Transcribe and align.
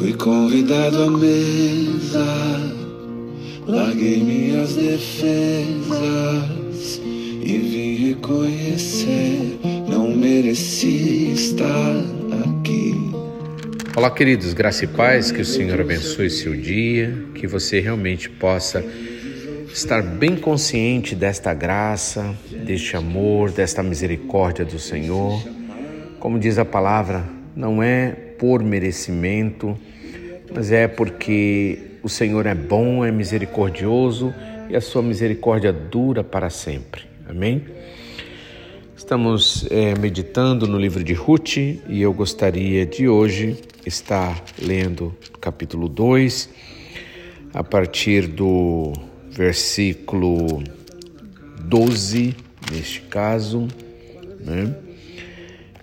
Fui 0.00 0.14
convidado 0.14 1.02
à 1.02 1.10
mesa, 1.10 2.24
larguei 3.66 4.24
minhas 4.24 4.74
defesas 4.74 5.92
e 7.42 7.58
vim 7.58 8.08
reconhecer. 8.08 9.58
Não 9.86 10.16
mereci 10.16 11.32
estar 11.34 11.92
aqui. 12.42 12.94
Olá, 13.94 14.10
queridos, 14.10 14.54
graça 14.54 14.86
e 14.86 14.88
paz, 14.88 15.30
que 15.30 15.42
o 15.42 15.44
Senhor 15.44 15.78
abençoe 15.78 16.30
seu 16.30 16.56
dia, 16.56 17.26
que 17.34 17.46
você 17.46 17.78
realmente 17.78 18.30
possa 18.30 18.82
estar 19.70 20.00
bem 20.00 20.34
consciente 20.34 21.14
desta 21.14 21.52
graça, 21.52 22.34
deste 22.64 22.96
amor, 22.96 23.50
desta 23.50 23.82
misericórdia 23.82 24.64
do 24.64 24.78
Senhor. 24.78 25.46
Como 26.18 26.38
diz 26.38 26.56
a 26.56 26.64
palavra, 26.64 27.28
não 27.54 27.82
é 27.82 28.12
por 28.38 28.62
merecimento, 28.62 29.76
mas 30.52 30.72
é 30.72 30.88
porque 30.88 31.78
o 32.02 32.08
Senhor 32.08 32.46
é 32.46 32.54
bom, 32.54 33.04
é 33.04 33.12
misericordioso 33.12 34.34
e 34.68 34.76
a 34.76 34.80
sua 34.80 35.02
misericórdia 35.02 35.72
dura 35.72 36.24
para 36.24 36.50
sempre. 36.50 37.02
Amém? 37.28 37.64
Estamos 38.96 39.66
é, 39.70 39.98
meditando 39.98 40.66
no 40.66 40.78
livro 40.78 41.02
de 41.02 41.12
Ruth 41.12 41.56
e 41.56 42.00
eu 42.00 42.12
gostaria 42.12 42.84
de 42.86 43.08
hoje 43.08 43.56
estar 43.84 44.42
lendo 44.60 45.14
capítulo 45.40 45.88
2, 45.88 46.50
a 47.52 47.64
partir 47.64 48.26
do 48.26 48.92
versículo 49.30 50.62
12, 51.60 52.36
neste 52.70 53.00
caso, 53.02 53.66
né? 54.38 54.74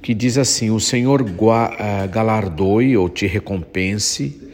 que 0.01 0.13
diz 0.13 0.37
assim: 0.37 0.69
O 0.69 0.79
Senhor 0.79 1.21
eh, 1.21 2.07
galardoe 2.07 2.95
ou 2.95 3.09
te 3.09 3.27
recompense 3.27 4.46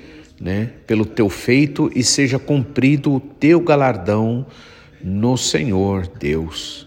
né, 0.44 0.72
pelo 0.86 1.06
teu 1.06 1.30
feito 1.30 1.90
e 1.96 2.04
seja 2.04 2.38
cumprido 2.38 3.14
o 3.14 3.20
teu 3.22 3.62
galardão 3.62 4.46
no 5.02 5.38
Senhor 5.38 6.06
Deus, 6.20 6.86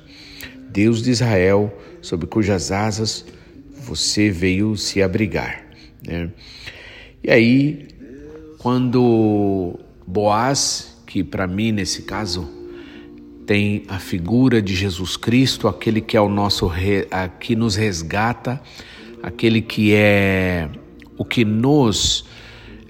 Deus 0.71 1.03
de 1.03 1.11
Israel, 1.11 1.75
sob 2.03 2.27
cujas 2.27 2.71
asas 2.71 3.25
você 3.75 4.29
veio 4.29 4.77
se 4.77 5.03
abrigar. 5.03 5.65
Né? 6.07 6.29
E 7.25 7.31
aí, 7.31 7.89
quando 8.59 9.81
Boaz, 10.07 11.03
que 11.07 11.25
para 11.25 11.47
mim 11.47 11.73
nesse 11.73 12.03
caso 12.03 12.47
tem 13.47 13.85
a 13.89 13.99
figura 13.99 14.61
de 14.61 14.75
Jesus 14.75 15.17
Cristo, 15.17 15.67
aquele 15.67 16.03
que 16.03 16.15
é 16.15 16.21
o 16.21 16.29
nosso 16.29 16.71
que 17.41 17.57
nos 17.57 17.75
resgata, 17.75 18.61
aquele 19.23 19.63
que 19.63 19.95
é 19.95 20.69
o 21.17 21.25
que 21.25 21.43
nos 21.43 22.27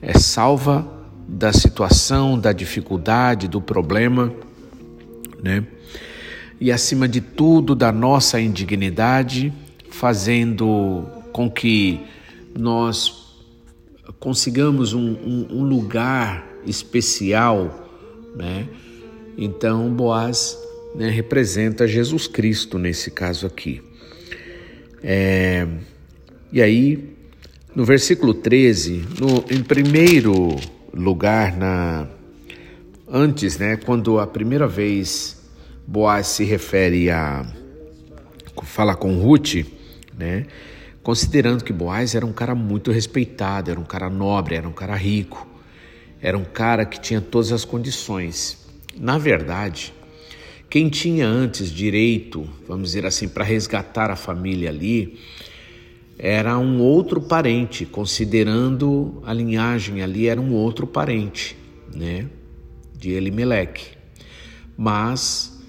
é, 0.00 0.18
salva 0.18 0.86
da 1.28 1.52
situação, 1.52 2.38
da 2.38 2.52
dificuldade, 2.52 3.48
do 3.48 3.60
problema, 3.60 4.32
né? 5.42 5.66
E 6.60 6.72
acima 6.72 7.06
de 7.06 7.20
tudo 7.20 7.74
da 7.74 7.92
nossa 7.92 8.40
indignidade, 8.40 9.52
fazendo 9.90 11.06
com 11.32 11.50
que 11.50 12.00
nós 12.58 13.26
consigamos 14.18 14.92
um, 14.94 15.12
um, 15.12 15.46
um 15.50 15.62
lugar 15.64 16.46
especial, 16.66 17.88
né? 18.34 18.66
Então, 19.36 19.90
Boaz 19.90 20.56
né, 20.94 21.10
representa 21.10 21.86
Jesus 21.86 22.26
Cristo 22.26 22.78
nesse 22.78 23.10
caso 23.10 23.46
aqui. 23.46 23.82
É, 25.02 25.66
e 26.50 26.62
aí, 26.62 27.15
no 27.76 27.84
versículo 27.84 28.32
13, 28.32 29.04
no, 29.20 29.44
em 29.54 29.62
primeiro 29.62 30.56
lugar, 30.94 31.54
na, 31.54 32.08
antes, 33.06 33.58
né, 33.58 33.76
quando 33.76 34.18
a 34.18 34.26
primeira 34.26 34.66
vez 34.66 35.44
Boaz 35.86 36.28
se 36.28 36.42
refere 36.42 37.10
a 37.10 37.44
fala 38.62 38.96
com 38.96 39.18
Ruth, 39.18 39.66
né, 40.16 40.46
considerando 41.02 41.62
que 41.62 41.70
Boaz 41.70 42.14
era 42.14 42.24
um 42.24 42.32
cara 42.32 42.54
muito 42.54 42.90
respeitado, 42.90 43.70
era 43.70 43.78
um 43.78 43.84
cara 43.84 44.08
nobre, 44.08 44.54
era 44.54 44.66
um 44.66 44.72
cara 44.72 44.96
rico, 44.96 45.46
era 46.22 46.38
um 46.38 46.44
cara 46.44 46.86
que 46.86 46.98
tinha 46.98 47.20
todas 47.20 47.52
as 47.52 47.66
condições. 47.66 48.66
Na 48.98 49.18
verdade, 49.18 49.92
quem 50.70 50.88
tinha 50.88 51.28
antes 51.28 51.70
direito, 51.70 52.48
vamos 52.66 52.88
dizer 52.88 53.04
assim, 53.04 53.28
para 53.28 53.44
resgatar 53.44 54.10
a 54.10 54.16
família 54.16 54.70
ali, 54.70 55.18
era 56.18 56.58
um 56.58 56.80
outro 56.80 57.20
parente, 57.20 57.84
considerando 57.84 59.22
a 59.24 59.32
linhagem 59.32 60.02
ali, 60.02 60.26
era 60.26 60.40
um 60.40 60.54
outro 60.54 60.86
parente, 60.86 61.56
né, 61.94 62.26
de 62.96 63.10
Elimeleque. 63.10 63.88
Mas, 64.76 65.62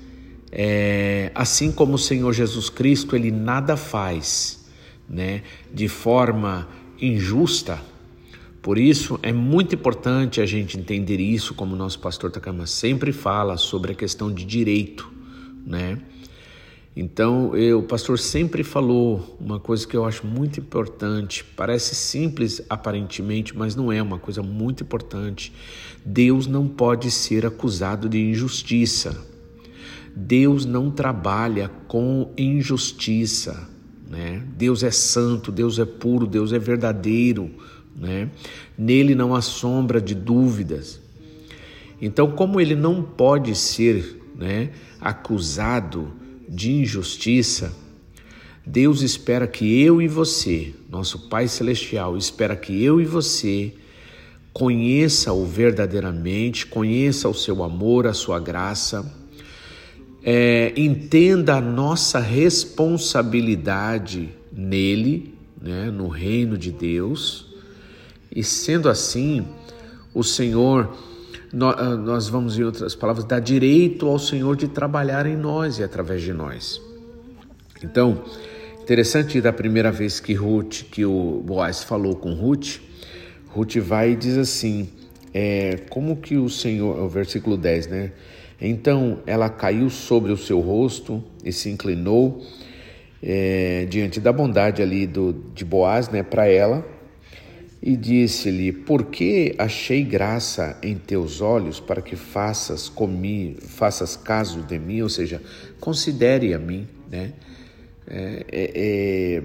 é, 0.51 1.31
assim 1.35 1.71
como 1.71 1.95
o 1.95 1.99
Senhor 1.99 2.33
Jesus 2.33 2.69
Cristo, 2.69 3.15
ele 3.15 3.31
nada 3.31 3.75
faz, 3.75 4.65
né, 5.09 5.43
de 5.73 5.87
forma 5.87 6.67
injusta, 6.99 7.81
por 8.67 8.77
isso 8.77 9.17
é 9.23 9.31
muito 9.31 9.75
importante 9.75 10.41
a 10.41 10.45
gente 10.45 10.77
entender 10.77 11.21
isso, 11.21 11.53
como 11.53 11.73
o 11.73 11.77
nosso 11.77 11.99
pastor 11.99 12.29
Takama 12.29 12.67
sempre 12.67 13.13
fala 13.13 13.55
sobre 13.55 13.93
a 13.93 13.95
questão 13.95 14.29
de 14.29 14.43
direito, 14.43 15.09
né? 15.65 15.97
Então, 16.99 17.55
eu, 17.55 17.79
o 17.79 17.83
pastor 17.83 18.17
sempre 18.17 18.63
falou 18.63 19.37
uma 19.39 19.59
coisa 19.59 19.87
que 19.87 19.95
eu 19.95 20.03
acho 20.03 20.25
muito 20.25 20.59
importante, 20.59 21.43
parece 21.43 21.93
simples 21.93 22.59
aparentemente, 22.67 23.55
mas 23.55 23.75
não 23.75 23.91
é 23.91 24.01
uma 24.01 24.17
coisa 24.17 24.41
muito 24.41 24.83
importante. 24.83 25.53
Deus 26.03 26.47
não 26.47 26.67
pode 26.67 27.11
ser 27.11 27.45
acusado 27.45 28.09
de 28.09 28.19
injustiça. 28.19 29.15
Deus 30.15 30.65
não 30.65 30.89
trabalha 30.89 31.69
com 31.87 32.33
injustiça, 32.35 33.69
né? 34.09 34.43
Deus 34.57 34.81
é 34.81 34.89
santo, 34.89 35.51
Deus 35.51 35.77
é 35.77 35.85
puro, 35.85 36.25
Deus 36.25 36.51
é 36.51 36.57
verdadeiro 36.57 37.51
né? 37.97 38.29
Nele 38.77 39.15
não 39.15 39.33
há 39.33 39.41
sombra 39.41 39.99
de 39.99 40.13
dúvidas. 40.13 41.01
Então, 41.99 42.31
como 42.31 42.61
ele 42.61 42.75
não 42.75 43.01
pode 43.01 43.55
ser 43.55 44.21
né, 44.35 44.69
acusado 45.01 46.13
de 46.47 46.71
injustiça, 46.71 47.73
Deus 48.65 49.01
espera 49.01 49.47
que 49.47 49.81
eu 49.81 50.01
e 50.01 50.07
você, 50.07 50.73
nosso 50.89 51.27
Pai 51.29 51.47
Celestial, 51.47 52.17
espera 52.17 52.55
que 52.55 52.83
eu 52.83 52.99
e 52.99 53.05
você 53.05 53.73
conheça-o 54.51 55.45
verdadeiramente, 55.45 56.65
conheça 56.65 57.29
o 57.29 57.33
seu 57.33 57.63
amor, 57.63 58.07
a 58.07 58.13
sua 58.13 58.39
graça, 58.39 59.13
é, 60.23 60.73
entenda 60.75 61.57
a 61.57 61.61
nossa 61.61 62.19
responsabilidade 62.19 64.29
nele, 64.51 65.35
né, 65.61 65.91
no 65.91 66.07
reino 66.07 66.57
de 66.57 66.71
Deus. 66.71 67.45
E 68.35 68.43
sendo 68.43 68.89
assim, 68.89 69.45
o 70.13 70.23
Senhor, 70.23 70.97
nós 71.53 72.27
vamos 72.27 72.57
em 72.57 72.63
outras 72.63 72.95
palavras, 72.95 73.25
dar 73.25 73.39
direito 73.39 74.07
ao 74.07 74.19
Senhor 74.19 74.55
de 74.55 74.67
trabalhar 74.67 75.25
em 75.25 75.35
nós 75.35 75.79
e 75.79 75.83
através 75.83 76.21
de 76.21 76.33
nós. 76.33 76.81
Então, 77.83 78.23
interessante 78.81 79.39
da 79.39 79.53
primeira 79.53 79.91
vez 79.91 80.19
que 80.19 80.33
Ruth, 80.33 80.83
que 80.91 81.05
o 81.05 81.41
Boaz 81.45 81.83
falou 81.83 82.15
com 82.15 82.33
Ruth, 82.33 82.79
Ruth 83.47 83.77
vai 83.77 84.11
e 84.11 84.15
diz 84.15 84.37
assim, 84.37 84.89
é, 85.33 85.77
como 85.89 86.17
que 86.17 86.37
o 86.37 86.49
Senhor, 86.49 86.99
o 86.99 87.07
versículo 87.07 87.57
10, 87.57 87.87
né? 87.87 88.11
Então 88.59 89.19
ela 89.25 89.49
caiu 89.49 89.89
sobre 89.89 90.31
o 90.31 90.37
seu 90.37 90.59
rosto 90.59 91.23
e 91.43 91.51
se 91.51 91.69
inclinou 91.69 92.43
é, 93.21 93.85
diante 93.89 94.19
da 94.19 94.31
bondade 94.31 94.81
ali 94.81 95.05
do, 95.05 95.33
de 95.53 95.63
Boaz, 95.63 96.09
né, 96.09 96.23
para 96.23 96.47
ela, 96.47 96.85
e 97.87 97.95
disse-lhe: 97.95 98.73
Por 98.73 99.05
que 99.05 99.55
achei 99.57 100.03
graça 100.03 100.77
em 100.83 100.97
teus 100.97 101.39
olhos 101.39 101.79
para 101.79 102.01
que 102.01 102.17
faças 102.17 102.89
comigo, 102.89 103.61
faças 103.61 104.17
caso 104.17 104.61
de 104.63 104.77
mim? 104.77 105.01
Ou 105.01 105.07
seja, 105.07 105.41
considere 105.79 106.53
a 106.53 106.59
mim, 106.59 106.85
né? 107.09 107.31
É, 108.05 108.45
é, 108.51 108.71
é, 108.75 109.43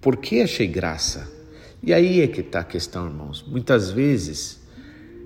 por 0.00 0.16
que 0.16 0.40
achei 0.40 0.66
graça? 0.66 1.30
E 1.82 1.92
aí 1.92 2.22
é 2.22 2.26
que 2.26 2.40
está 2.40 2.60
a 2.60 2.64
questão, 2.64 3.04
irmãos. 3.04 3.44
Muitas 3.46 3.90
vezes 3.90 4.58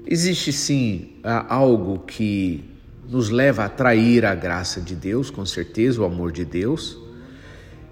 existe 0.04 0.52
sim 0.52 1.12
algo 1.48 2.00
que 2.00 2.64
nos 3.08 3.30
leva 3.30 3.62
a 3.62 3.66
atrair 3.66 4.26
a 4.26 4.34
graça 4.34 4.80
de 4.80 4.96
Deus, 4.96 5.30
com 5.30 5.46
certeza, 5.46 6.02
o 6.02 6.04
amor 6.04 6.32
de 6.32 6.44
Deus, 6.44 6.98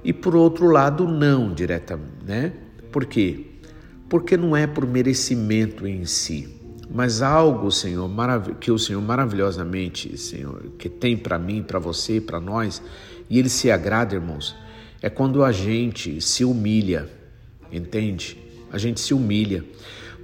e 0.03 0.13
por 0.13 0.35
outro 0.35 0.67
lado, 0.67 1.07
não 1.07 1.55
diretamente, 1.55 2.25
né? 2.27 2.53
Por 2.91 3.07
quê? 3.07 3.47
Porque 4.11 4.37
não 4.37 4.57
é 4.57 4.67
por 4.67 4.87
merecimento 4.87 5.87
em 5.87 6.05
si, 6.05 6.49
mas 6.93 7.23
algo, 7.23 7.71
Senhor, 7.71 8.11
que 8.59 8.73
o 8.73 8.79
Senhor 8.79 9.01
maravilhosamente, 9.01 10.19
Senhor, 10.19 10.73
que 10.77 10.89
tem 10.89 11.17
para 11.17 11.39
mim, 11.39 11.63
para 11.63 11.79
você, 11.79 12.21
para 12.21 12.41
nós, 12.41 12.83
e 13.31 13.39
ele 13.39 13.49
se 13.49 13.71
agrada, 13.71 14.17
irmãos, 14.17 14.57
é 15.01 15.09
quando 15.09 15.45
a 15.45 15.53
gente 15.53 16.21
se 16.21 16.45
humilha, 16.45 17.09
entende? 17.71 18.37
A 18.73 18.77
gente 18.77 19.01
se 19.01 19.15
humilha. 19.15 19.65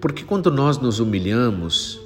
Porque 0.00 0.24
quando 0.24 0.50
nós 0.50 0.78
nos 0.78 0.98
humilhamos 0.98 2.00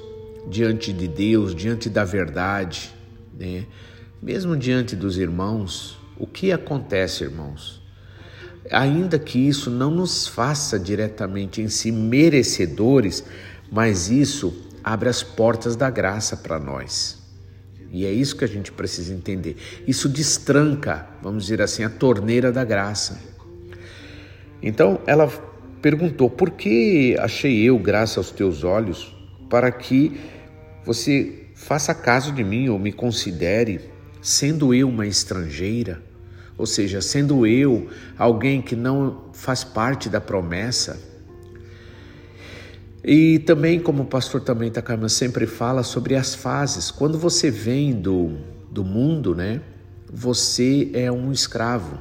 diante 0.47 0.93
de 0.93 1.07
Deus, 1.07 1.55
diante 1.55 1.89
da 1.89 2.03
verdade, 2.03 2.93
né? 3.37 3.65
mesmo 4.21 4.55
diante 4.55 4.95
dos 4.95 5.17
irmãos, 5.17 5.97
o 6.17 6.27
que 6.27 6.51
acontece, 6.51 7.23
irmãos? 7.23 7.80
Ainda 8.69 9.17
que 9.17 9.39
isso 9.39 9.71
não 9.71 9.89
nos 9.89 10.27
faça 10.27 10.77
diretamente 10.77 11.61
em 11.61 11.67
si 11.67 11.91
merecedores, 11.91 13.23
mas 13.71 14.09
isso 14.09 14.53
abre 14.83 15.09
as 15.09 15.23
portas 15.23 15.75
da 15.75 15.89
graça 15.89 16.37
para 16.37 16.59
nós. 16.59 17.19
E 17.91 18.05
é 18.05 18.11
isso 18.11 18.35
que 18.35 18.45
a 18.45 18.47
gente 18.47 18.71
precisa 18.71 19.13
entender. 19.13 19.57
Isso 19.85 20.07
destranca, 20.07 21.07
vamos 21.21 21.43
dizer 21.43 21.61
assim, 21.61 21.83
a 21.83 21.89
torneira 21.89 22.51
da 22.51 22.63
graça. 22.63 23.19
Então 24.61 25.01
ela 25.05 25.27
perguntou: 25.81 26.29
Por 26.29 26.51
que 26.51 27.17
achei 27.19 27.61
eu 27.63 27.77
graça 27.77 28.19
aos 28.19 28.31
teus 28.31 28.63
olhos 28.63 29.13
para 29.49 29.71
que 29.71 30.17
você 30.85 31.47
faça 31.53 31.93
caso 31.93 32.31
de 32.31 32.43
mim 32.43 32.69
ou 32.69 32.79
me 32.79 32.93
considere, 32.93 33.81
sendo 34.21 34.73
eu 34.73 34.87
uma 34.87 35.05
estrangeira? 35.05 36.10
Ou 36.57 36.65
seja, 36.65 37.01
sendo 37.01 37.45
eu 37.47 37.89
alguém 38.17 38.61
que 38.61 38.75
não 38.75 39.25
faz 39.33 39.63
parte 39.63 40.09
da 40.09 40.21
promessa. 40.21 40.99
E 43.03 43.39
também, 43.39 43.79
como 43.79 44.03
o 44.03 44.05
pastor 44.05 44.41
também 44.41 44.69
Takama 44.69 45.09
sempre 45.09 45.47
fala 45.47 45.81
sobre 45.81 46.15
as 46.15 46.35
fases. 46.35 46.91
Quando 46.91 47.17
você 47.17 47.49
vem 47.49 47.93
do, 47.93 48.37
do 48.69 48.83
mundo, 48.83 49.33
né? 49.33 49.61
Você 50.13 50.91
é 50.93 51.11
um 51.11 51.31
escravo. 51.31 51.97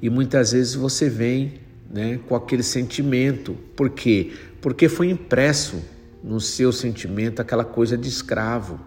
E 0.00 0.08
muitas 0.08 0.52
vezes 0.52 0.74
você 0.74 1.08
vem 1.08 1.54
né, 1.90 2.20
com 2.28 2.36
aquele 2.36 2.62
sentimento. 2.62 3.56
Por 3.74 3.90
quê? 3.90 4.32
Porque 4.60 4.88
foi 4.88 5.10
impresso 5.10 5.82
no 6.22 6.40
seu 6.40 6.72
sentimento 6.72 7.40
aquela 7.40 7.64
coisa 7.64 7.96
de 7.96 8.08
escravo, 8.08 8.78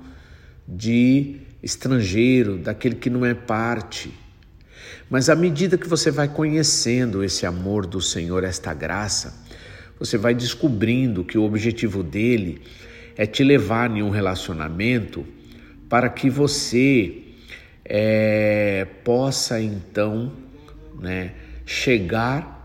de 0.67 1.41
estrangeiro, 1.61 2.57
daquele 2.57 2.95
que 2.95 3.09
não 3.09 3.25
é 3.25 3.33
parte. 3.33 4.11
Mas 5.09 5.29
à 5.29 5.35
medida 5.35 5.77
que 5.77 5.87
você 5.87 6.09
vai 6.09 6.27
conhecendo 6.27 7.23
esse 7.23 7.45
amor 7.45 7.85
do 7.85 8.01
Senhor, 8.01 8.43
esta 8.43 8.73
graça, 8.73 9.45
você 9.99 10.17
vai 10.17 10.33
descobrindo 10.33 11.23
que 11.23 11.37
o 11.37 11.43
objetivo 11.43 12.01
dele 12.01 12.61
é 13.15 13.25
te 13.25 13.43
levar 13.43 13.91
em 13.91 14.01
um 14.01 14.09
relacionamento 14.09 15.25
para 15.89 16.09
que 16.09 16.29
você 16.29 17.23
é, 17.83 18.87
possa 19.03 19.61
então 19.61 20.31
né, 20.99 21.33
chegar 21.65 22.59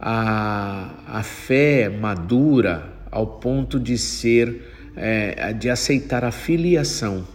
a 0.00 1.22
fé 1.24 1.88
madura 1.88 2.92
ao 3.10 3.26
ponto 3.26 3.80
de 3.80 3.98
ser, 3.98 4.62
é, 4.96 5.52
de 5.52 5.68
aceitar 5.70 6.24
a 6.24 6.30
filiação, 6.30 7.26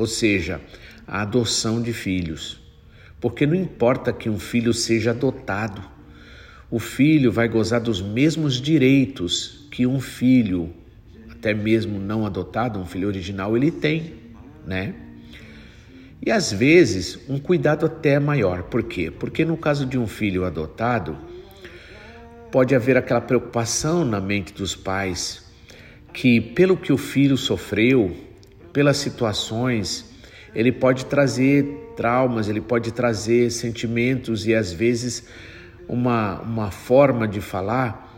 ou 0.00 0.06
seja, 0.06 0.62
a 1.06 1.20
adoção 1.20 1.82
de 1.82 1.92
filhos. 1.92 2.58
Porque 3.20 3.46
não 3.46 3.54
importa 3.54 4.14
que 4.14 4.30
um 4.30 4.38
filho 4.38 4.72
seja 4.72 5.10
adotado, 5.10 5.82
o 6.70 6.78
filho 6.78 7.30
vai 7.30 7.46
gozar 7.48 7.82
dos 7.82 8.00
mesmos 8.00 8.62
direitos 8.62 9.68
que 9.70 9.86
um 9.86 10.00
filho, 10.00 10.72
até 11.30 11.52
mesmo 11.52 12.00
não 12.00 12.24
adotado, 12.24 12.80
um 12.80 12.86
filho 12.86 13.08
original, 13.08 13.54
ele 13.54 13.70
tem, 13.70 14.14
né? 14.66 14.94
E 16.24 16.30
às 16.30 16.50
vezes 16.50 17.18
um 17.28 17.38
cuidado 17.38 17.84
até 17.84 18.18
maior. 18.18 18.62
Por 18.62 18.82
quê? 18.84 19.10
Porque 19.10 19.44
no 19.44 19.58
caso 19.58 19.84
de 19.84 19.98
um 19.98 20.06
filho 20.06 20.46
adotado, 20.46 21.18
pode 22.50 22.74
haver 22.74 22.96
aquela 22.96 23.20
preocupação 23.20 24.02
na 24.02 24.18
mente 24.18 24.54
dos 24.54 24.74
pais 24.74 25.44
que, 26.14 26.40
pelo 26.40 26.74
que 26.74 26.90
o 26.90 26.96
filho 26.96 27.36
sofreu, 27.36 28.29
pelas 28.72 28.96
situações, 28.96 30.10
ele 30.54 30.72
pode 30.72 31.06
trazer 31.06 31.64
traumas, 31.96 32.48
ele 32.48 32.60
pode 32.60 32.92
trazer 32.92 33.50
sentimentos 33.50 34.46
e 34.46 34.54
às 34.54 34.72
vezes 34.72 35.26
uma, 35.88 36.40
uma 36.40 36.70
forma 36.70 37.26
de 37.26 37.40
falar 37.40 38.08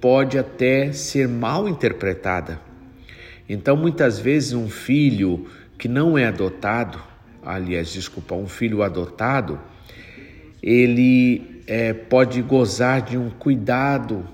pode 0.00 0.38
até 0.38 0.92
ser 0.92 1.28
mal 1.28 1.68
interpretada. 1.68 2.60
Então, 3.48 3.76
muitas 3.76 4.18
vezes, 4.18 4.52
um 4.52 4.68
filho 4.68 5.46
que 5.76 5.88
não 5.88 6.18
é 6.18 6.26
adotado, 6.26 7.00
aliás, 7.44 7.92
desculpa, 7.92 8.34
um 8.34 8.46
filho 8.46 8.82
adotado, 8.82 9.58
ele 10.62 11.62
é, 11.66 11.92
pode 11.92 12.42
gozar 12.42 13.02
de 13.02 13.16
um 13.16 13.30
cuidado 13.30 14.26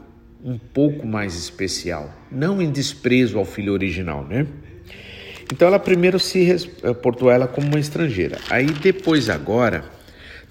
um 0.45 0.59
pouco 0.59 1.07
mais 1.07 1.35
especial, 1.37 2.13
não 2.31 2.61
em 2.61 2.71
desprezo 2.71 3.39
ao 3.39 3.45
filho 3.45 3.73
original, 3.73 4.25
né? 4.25 4.47
Então 5.53 5.69
ela 5.69 5.79
primeiro 5.79 6.19
se 6.19 6.43
reportou 6.83 7.31
ela 7.31 7.47
como 7.47 7.67
uma 7.67 7.79
estrangeira. 7.79 8.39
Aí 8.51 8.67
depois 8.67 9.29
agora, 9.29 9.85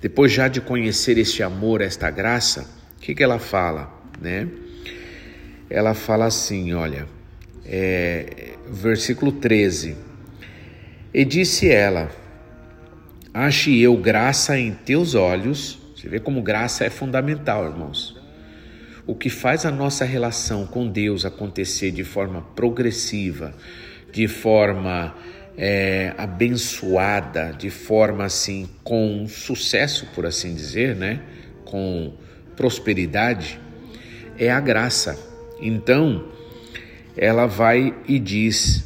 depois 0.01 0.31
já 0.31 0.48
de 0.48 0.62
conhecer 0.62 1.18
este 1.18 1.42
amor, 1.44 1.81
esta 1.81 2.10
graça, 2.10 2.69
o 2.98 3.00
que, 3.01 3.16
que 3.16 3.24
ela 3.24 3.40
fala, 3.40 3.92
né? 4.22 4.48
Ela 5.69 5.94
fala 5.94 6.25
assim, 6.25 6.74
olha, 6.74 7.07
é, 7.66 8.54
versículo 8.68 9.31
13. 9.31 9.95
E 11.13 11.25
disse 11.25 11.69
ela: 11.69 12.12
Ache 13.34 13.80
eu 13.80 13.98
graça 13.98 14.57
em 14.57 14.72
teus 14.72 15.16
olhos 15.16 15.84
você 16.04 16.10
vê 16.10 16.19
como 16.19 16.42
graça 16.42 16.84
é 16.84 16.89
fundamental, 16.89 17.63
irmãos. 17.63 18.13
O 19.07 19.16
que 19.16 19.30
faz 19.30 19.66
a 19.66 19.72
nossa 19.72 20.04
relação 20.04 20.68
com 20.68 20.86
Deus 20.86 21.24
acontecer 21.24 21.92
de 21.92 22.04
forma 22.04 22.42
progressiva, 22.54 23.56
de 24.13 24.27
forma 24.27 25.13
é, 25.57 26.13
abençoada, 26.18 27.51
de 27.57 27.71
forma 27.71 28.24
assim, 28.24 28.69
com 28.83 29.25
sucesso, 29.27 30.07
por 30.13 30.25
assim 30.25 30.54
dizer, 30.54 30.95
né? 30.95 31.19
com 31.65 32.13
prosperidade, 32.56 33.60
é 34.38 34.51
a 34.51 34.60
graça. 34.60 35.18
Então, 35.60 36.25
ela 37.18 37.48
vai 37.48 37.95
e 38.07 38.19
diz: 38.19 38.86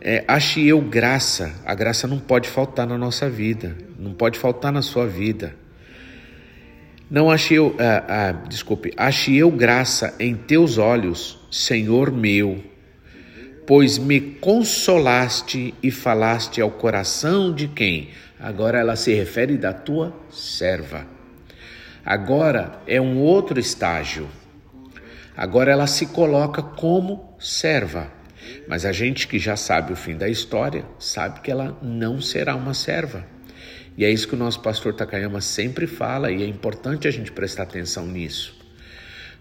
é, 0.00 0.24
Ache 0.26 0.66
eu 0.66 0.80
graça. 0.80 1.54
A 1.64 1.74
graça 1.74 2.08
não 2.08 2.18
pode 2.18 2.48
faltar 2.48 2.86
na 2.86 2.98
nossa 2.98 3.30
vida, 3.30 3.76
não 3.96 4.12
pode 4.12 4.36
faltar 4.38 4.72
na 4.72 4.82
sua 4.82 5.06
vida. 5.06 5.54
Não 7.08 7.30
achei 7.30 7.58
eu, 7.58 7.76
ah, 7.78 8.04
ah, 8.08 8.32
desculpe, 8.48 8.92
achei 8.96 9.36
eu 9.36 9.50
graça 9.50 10.16
em 10.18 10.34
teus 10.34 10.78
olhos, 10.78 11.38
Senhor 11.50 12.10
meu, 12.10 12.64
pois 13.66 13.98
me 13.98 14.20
consolaste 14.20 15.74
e 15.82 15.90
falaste 15.90 16.60
ao 16.60 16.70
coração 16.70 17.52
de 17.52 17.68
quem? 17.68 18.10
Agora 18.38 18.78
ela 18.78 18.96
se 18.96 19.14
refere 19.14 19.56
da 19.56 19.72
tua 19.72 20.14
serva. 20.30 21.06
Agora 22.04 22.80
é 22.86 23.00
um 23.00 23.18
outro 23.18 23.58
estágio. 23.58 24.28
Agora 25.36 25.72
ela 25.72 25.86
se 25.86 26.06
coloca 26.06 26.62
como 26.62 27.34
serva. 27.40 28.12
Mas 28.68 28.84
a 28.84 28.92
gente 28.92 29.26
que 29.26 29.38
já 29.38 29.56
sabe 29.56 29.92
o 29.92 29.96
fim 29.96 30.16
da 30.16 30.28
história 30.28 30.84
sabe 30.98 31.40
que 31.40 31.50
ela 31.50 31.78
não 31.82 32.20
será 32.20 32.54
uma 32.54 32.74
serva. 32.74 33.24
E 33.96 34.04
é 34.04 34.10
isso 34.10 34.28
que 34.28 34.34
o 34.34 34.38
nosso 34.38 34.60
pastor 34.60 34.92
Takayama 34.92 35.40
sempre 35.40 35.86
fala 35.86 36.30
e 36.30 36.42
é 36.42 36.46
importante 36.46 37.08
a 37.08 37.10
gente 37.10 37.32
prestar 37.32 37.62
atenção 37.62 38.06
nisso. 38.06 38.63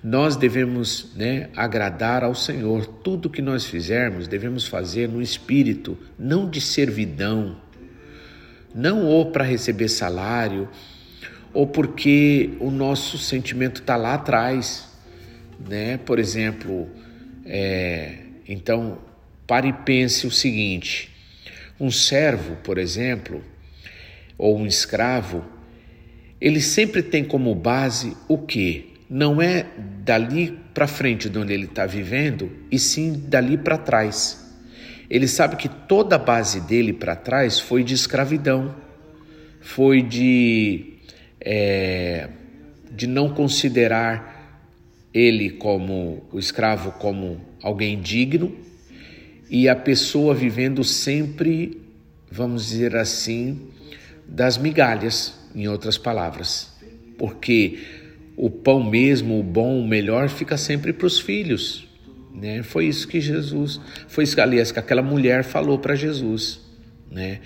Nós 0.03 0.35
devemos 0.35 1.13
né, 1.15 1.49
agradar 1.55 2.25
ao 2.25 2.35
Senhor. 2.35 2.85
Tudo 2.85 3.29
que 3.29 3.41
nós 3.41 3.65
fizermos, 3.65 4.27
devemos 4.27 4.67
fazer 4.67 5.07
no 5.07 5.21
espírito, 5.21 5.97
não 6.19 6.49
de 6.49 6.59
servidão, 6.59 7.55
não 8.75 9.05
ou 9.05 9.31
para 9.31 9.45
receber 9.45 9.87
salário, 9.87 10.67
ou 11.53 11.65
porque 11.65 12.49
o 12.59 12.69
nosso 12.69 13.17
sentimento 13.17 13.79
está 13.79 13.95
lá 13.95 14.15
atrás. 14.15 14.89
Né? 15.69 15.97
Por 15.97 16.19
exemplo, 16.19 16.89
é, 17.45 18.17
então 18.45 18.97
pare 19.47 19.69
e 19.69 19.73
pense 19.73 20.27
o 20.27 20.31
seguinte: 20.31 21.11
um 21.79 21.89
servo, 21.89 22.57
por 22.57 22.77
exemplo, 22.77 23.41
ou 24.37 24.57
um 24.57 24.65
escravo, 24.65 25.45
ele 26.41 26.59
sempre 26.59 27.01
tem 27.01 27.23
como 27.23 27.55
base 27.55 28.17
o 28.27 28.37
que? 28.37 28.92
Não 29.13 29.39
é 29.39 29.67
dali 30.03 30.57
para 30.73 30.87
frente 30.87 31.29
de 31.29 31.37
onde 31.37 31.53
ele 31.53 31.65
está 31.65 31.85
vivendo, 31.85 32.51
e 32.71 32.79
sim 32.79 33.13
dali 33.27 33.59
para 33.59 33.77
trás. 33.77 34.43
Ele 35.07 35.27
sabe 35.27 35.55
que 35.55 35.69
toda 35.69 36.15
a 36.15 36.17
base 36.17 36.61
dele 36.61 36.91
para 36.91 37.15
trás 37.15 37.59
foi 37.59 37.83
de 37.83 37.93
escravidão, 37.93 38.73
foi 39.61 40.01
de, 40.01 40.95
é, 41.39 42.27
de 42.91 43.05
não 43.05 43.29
considerar 43.29 44.65
ele 45.13 45.51
como 45.51 46.25
o 46.31 46.39
escravo 46.39 46.93
como 46.93 47.39
alguém 47.61 48.01
digno 48.01 48.57
e 49.47 49.69
a 49.69 49.75
pessoa 49.75 50.33
vivendo 50.33 50.83
sempre, 50.83 51.79
vamos 52.31 52.65
dizer 52.65 52.95
assim, 52.95 53.67
das 54.27 54.57
migalhas, 54.57 55.35
em 55.53 55.67
outras 55.67 55.99
palavras, 55.99 56.73
porque 57.15 57.77
o 58.35 58.49
pão 58.49 58.83
mesmo, 58.83 59.39
o 59.39 59.43
bom, 59.43 59.79
o 59.79 59.87
melhor, 59.87 60.29
fica 60.29 60.57
sempre 60.57 60.91
para 60.91 61.07
os 61.07 61.19
filhos. 61.19 61.87
Né? 62.33 62.63
Foi 62.63 62.85
isso 62.85 63.07
que 63.07 63.21
Jesus, 63.21 63.79
foi 64.07 64.23
isso, 64.23 64.39
aliás, 64.41 64.71
que 64.71 64.79
aquela 64.79 65.01
mulher 65.01 65.43
falou 65.43 65.77
para 65.77 65.95
Jesus. 65.95 66.59
Né? 67.11 67.39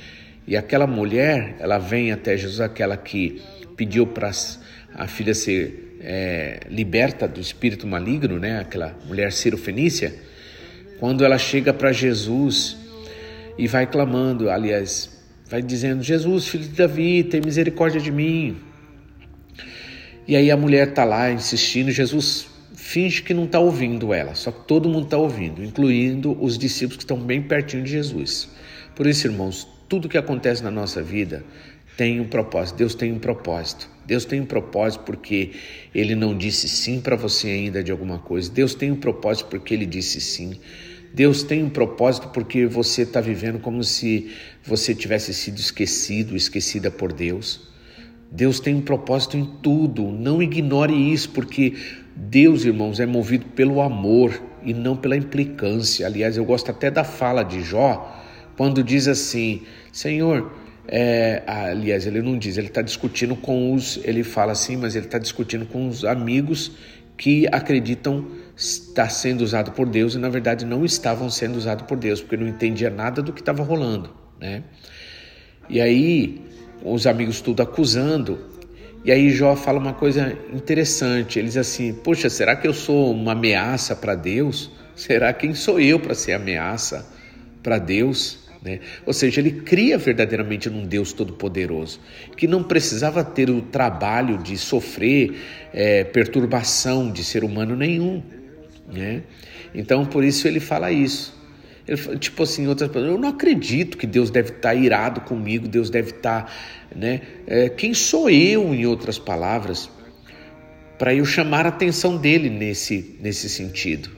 E 0.47 0.55
aquela 0.55 0.87
mulher, 0.87 1.57
ela 1.59 1.77
vem 1.77 2.11
até 2.11 2.37
Jesus, 2.37 2.61
aquela 2.61 2.95
que 2.95 3.41
pediu 3.75 4.07
para 4.07 4.31
a 4.95 5.07
filha 5.07 5.33
ser 5.33 5.99
é, 5.99 6.61
liberta 6.69 7.27
do 7.27 7.41
espírito 7.41 7.85
maligno, 7.85 8.39
né? 8.39 8.59
aquela 8.59 8.95
mulher 9.05 9.31
Fenícia. 9.31 10.13
quando 10.99 11.25
ela 11.25 11.37
chega 11.37 11.73
para 11.73 11.91
Jesus 11.91 12.77
e 13.57 13.67
vai 13.67 13.85
clamando, 13.87 14.49
aliás, 14.49 15.09
vai 15.49 15.61
dizendo: 15.61 16.01
Jesus, 16.01 16.47
filho 16.47 16.63
de 16.63 16.69
Davi, 16.75 17.23
tem 17.23 17.41
misericórdia 17.41 17.99
de 17.99 18.11
mim. 18.11 18.57
E 20.27 20.35
aí 20.35 20.51
a 20.51 20.57
mulher 20.57 20.89
está 20.89 21.05
lá 21.05 21.31
insistindo, 21.31 21.89
Jesus 21.89 22.47
finge 22.75 23.21
que 23.21 23.33
não 23.33 23.45
está 23.45 23.59
ouvindo 23.59 24.13
ela, 24.13 24.35
só 24.35 24.51
que 24.51 24.65
todo 24.67 24.89
mundo 24.89 25.05
está 25.05 25.17
ouvindo, 25.17 25.63
incluindo 25.63 26.37
os 26.43 26.57
discípulos 26.57 26.97
que 26.97 27.03
estão 27.03 27.17
bem 27.17 27.41
pertinho 27.41 27.83
de 27.83 27.91
Jesus. 27.91 28.49
Por 28.93 29.07
isso, 29.07 29.27
irmãos, 29.27 29.67
tudo 29.87 30.09
que 30.09 30.17
acontece 30.17 30.63
na 30.63 30.71
nossa 30.71 31.01
vida 31.01 31.45
tem 31.95 32.19
um 32.19 32.27
propósito. 32.27 32.77
Deus 32.77 32.93
tem 32.93 33.11
um 33.11 33.19
propósito. 33.19 33.89
Deus 34.05 34.25
tem 34.25 34.39
um 34.41 34.45
propósito 34.45 35.03
porque 35.03 35.51
Ele 35.93 36.13
não 36.13 36.37
disse 36.37 36.67
sim 36.67 36.99
para 37.01 37.15
você 37.15 37.47
ainda 37.47 37.83
de 37.83 37.91
alguma 37.91 38.19
coisa. 38.19 38.51
Deus 38.51 38.75
tem 38.75 38.91
um 38.91 38.95
propósito 38.95 39.47
porque 39.47 39.73
Ele 39.73 39.85
disse 39.85 40.21
sim. 40.21 40.59
Deus 41.13 41.41
tem 41.41 41.63
um 41.63 41.69
propósito 41.69 42.29
porque 42.29 42.65
você 42.65 43.01
está 43.01 43.19
vivendo 43.19 43.59
como 43.59 43.83
se 43.83 44.31
você 44.63 44.93
tivesse 44.93 45.33
sido 45.33 45.57
esquecido, 45.57 46.35
esquecida 46.35 46.91
por 46.91 47.11
Deus. 47.11 47.66
Deus 48.31 48.59
tem 48.59 48.75
um 48.75 48.81
propósito 48.81 49.37
em 49.37 49.45
tudo. 49.61 50.03
Não 50.03 50.41
ignore 50.41 50.93
isso, 50.93 51.29
porque 51.29 51.73
Deus, 52.15 52.65
irmãos, 52.65 52.99
é 52.99 53.05
movido 53.05 53.45
pelo 53.47 53.81
amor 53.81 54.41
e 54.63 54.73
não 54.73 54.95
pela 54.95 55.15
implicância. 55.15 56.05
Aliás, 56.05 56.37
eu 56.37 56.45
gosto 56.45 56.71
até 56.71 56.91
da 56.91 57.03
fala 57.03 57.43
de 57.43 57.61
Jó, 57.61 58.23
quando 58.55 58.83
diz 58.83 59.07
assim: 59.07 59.61
Senhor, 59.91 60.51
é, 60.87 61.43
aliás, 61.45 62.07
ele 62.07 62.21
não 62.21 62.37
diz, 62.37 62.57
ele 62.57 62.67
está 62.67 62.81
discutindo 62.81 63.35
com 63.35 63.73
os, 63.73 63.99
ele 64.03 64.23
fala 64.23 64.53
assim, 64.53 64.77
mas 64.77 64.95
ele 64.95 65.05
está 65.05 65.17
discutindo 65.17 65.65
com 65.65 65.87
os 65.87 66.05
amigos 66.05 66.71
que 67.17 67.47
acreditam 67.51 68.27
estar 68.55 69.09
sendo 69.09 69.41
usado 69.41 69.71
por 69.71 69.87
Deus 69.87 70.15
e 70.15 70.17
na 70.17 70.29
verdade 70.29 70.65
não 70.65 70.85
estavam 70.85 71.29
sendo 71.29 71.57
usados 71.57 71.85
por 71.85 71.97
Deus, 71.97 72.21
porque 72.21 72.37
não 72.37 72.47
entendia 72.47 72.89
nada 72.89 73.21
do 73.21 73.33
que 73.33 73.41
estava 73.41 73.63
rolando, 73.63 74.11
né? 74.39 74.63
E 75.69 75.81
aí 75.81 76.41
os 76.93 77.07
amigos 77.07 77.41
tudo 77.41 77.61
acusando. 77.61 78.39
E 79.03 79.11
aí 79.11 79.29
Jó 79.29 79.55
fala 79.55 79.79
uma 79.79 79.93
coisa 79.93 80.37
interessante. 80.53 81.39
Ele 81.39 81.47
diz 81.47 81.57
assim: 81.57 81.93
Poxa, 81.93 82.29
será 82.29 82.55
que 82.55 82.67
eu 82.67 82.73
sou 82.73 83.11
uma 83.11 83.33
ameaça 83.33 83.95
para 83.95 84.15
Deus? 84.15 84.71
Será 84.95 85.31
quem 85.31 85.53
sou 85.53 85.79
eu 85.79 85.99
para 85.99 86.15
ser 86.15 86.33
ameaça 86.33 87.07
para 87.61 87.77
Deus? 87.77 88.39
Né? 88.61 88.79
Ou 89.05 89.13
seja, 89.13 89.39
ele 89.39 89.51
cria 89.51 89.97
verdadeiramente 89.97 90.69
num 90.69 90.85
Deus 90.85 91.13
todo-poderoso, 91.13 91.99
que 92.35 92.47
não 92.47 92.63
precisava 92.63 93.23
ter 93.23 93.49
o 93.49 93.61
trabalho 93.61 94.39
de 94.39 94.57
sofrer 94.57 95.39
é, 95.71 96.03
perturbação 96.03 97.11
de 97.11 97.23
ser 97.23 97.43
humano 97.43 97.75
nenhum. 97.75 98.23
Né? 98.91 99.21
Então, 99.73 100.05
por 100.05 100.23
isso 100.23 100.47
ele 100.47 100.59
fala 100.59 100.91
isso. 100.91 101.36
Ele, 101.87 102.17
tipo 102.17 102.43
assim, 102.43 102.67
outras 102.67 102.89
pessoas, 102.89 103.11
eu 103.11 103.17
não 103.17 103.29
acredito 103.29 103.97
que 103.97 104.05
Deus 104.05 104.29
deve 104.29 104.49
estar 104.49 104.69
tá 104.69 104.75
irado 104.75 105.21
comigo, 105.21 105.67
Deus 105.67 105.89
deve 105.89 106.09
estar, 106.11 106.43
tá, 106.43 106.51
né? 106.95 107.21
É, 107.45 107.69
quem 107.69 107.93
sou 107.93 108.29
eu, 108.29 108.73
em 108.73 108.85
outras 108.85 109.17
palavras, 109.17 109.89
para 110.97 111.13
eu 111.13 111.25
chamar 111.25 111.65
a 111.65 111.69
atenção 111.69 112.17
dele 112.17 112.49
nesse, 112.49 113.17
nesse 113.21 113.47
sentido? 113.47 114.09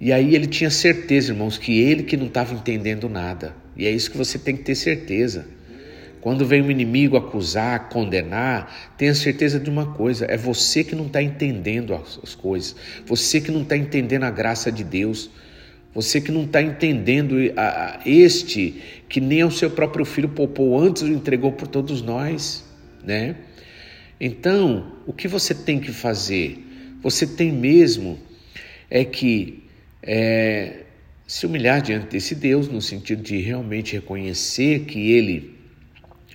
E 0.00 0.12
aí 0.12 0.34
ele 0.34 0.46
tinha 0.46 0.70
certeza, 0.70 1.32
irmãos, 1.32 1.58
que 1.58 1.78
ele 1.78 2.04
que 2.04 2.16
não 2.16 2.26
estava 2.26 2.54
entendendo 2.54 3.08
nada. 3.08 3.54
E 3.76 3.86
é 3.86 3.90
isso 3.90 4.10
que 4.10 4.16
você 4.16 4.38
tem 4.38 4.56
que 4.56 4.62
ter 4.62 4.74
certeza. 4.74 5.46
Quando 6.20 6.44
vem 6.46 6.62
um 6.62 6.70
inimigo 6.70 7.16
acusar, 7.16 7.88
condenar, 7.88 8.94
tenha 8.96 9.14
certeza 9.14 9.58
de 9.58 9.68
uma 9.68 9.86
coisa: 9.94 10.26
é 10.26 10.36
você 10.36 10.84
que 10.84 10.94
não 10.94 11.06
está 11.06 11.22
entendendo 11.22 11.94
as 11.94 12.34
coisas, 12.34 12.76
você 13.06 13.40
que 13.40 13.50
não 13.50 13.62
está 13.62 13.76
entendendo 13.76 14.24
a 14.24 14.30
graça 14.30 14.70
de 14.70 14.84
Deus. 14.84 15.30
Você 15.92 16.20
que 16.20 16.30
não 16.30 16.44
está 16.44 16.62
entendendo 16.62 17.36
a, 17.56 17.62
a, 17.62 18.00
este 18.06 18.80
que 19.08 19.20
nem 19.20 19.42
o 19.42 19.50
seu 19.50 19.70
próprio 19.70 20.04
filho 20.04 20.28
poupou 20.28 20.78
antes 20.78 21.02
o 21.02 21.08
entregou 21.08 21.52
por 21.52 21.66
todos 21.66 22.00
nós, 22.00 22.64
né? 23.04 23.34
Então, 24.20 24.92
o 25.06 25.12
que 25.12 25.26
você 25.26 25.54
tem 25.54 25.80
que 25.80 25.92
fazer? 25.92 26.64
Você 27.02 27.26
tem 27.26 27.50
mesmo 27.50 28.18
é 28.88 29.04
que 29.04 29.64
é, 30.02 30.84
se 31.26 31.44
humilhar 31.46 31.82
diante 31.82 32.06
desse 32.06 32.34
Deus, 32.34 32.68
no 32.68 32.80
sentido 32.80 33.22
de 33.22 33.38
realmente 33.38 33.94
reconhecer 33.94 34.80
que 34.80 35.10
Ele 35.10 35.54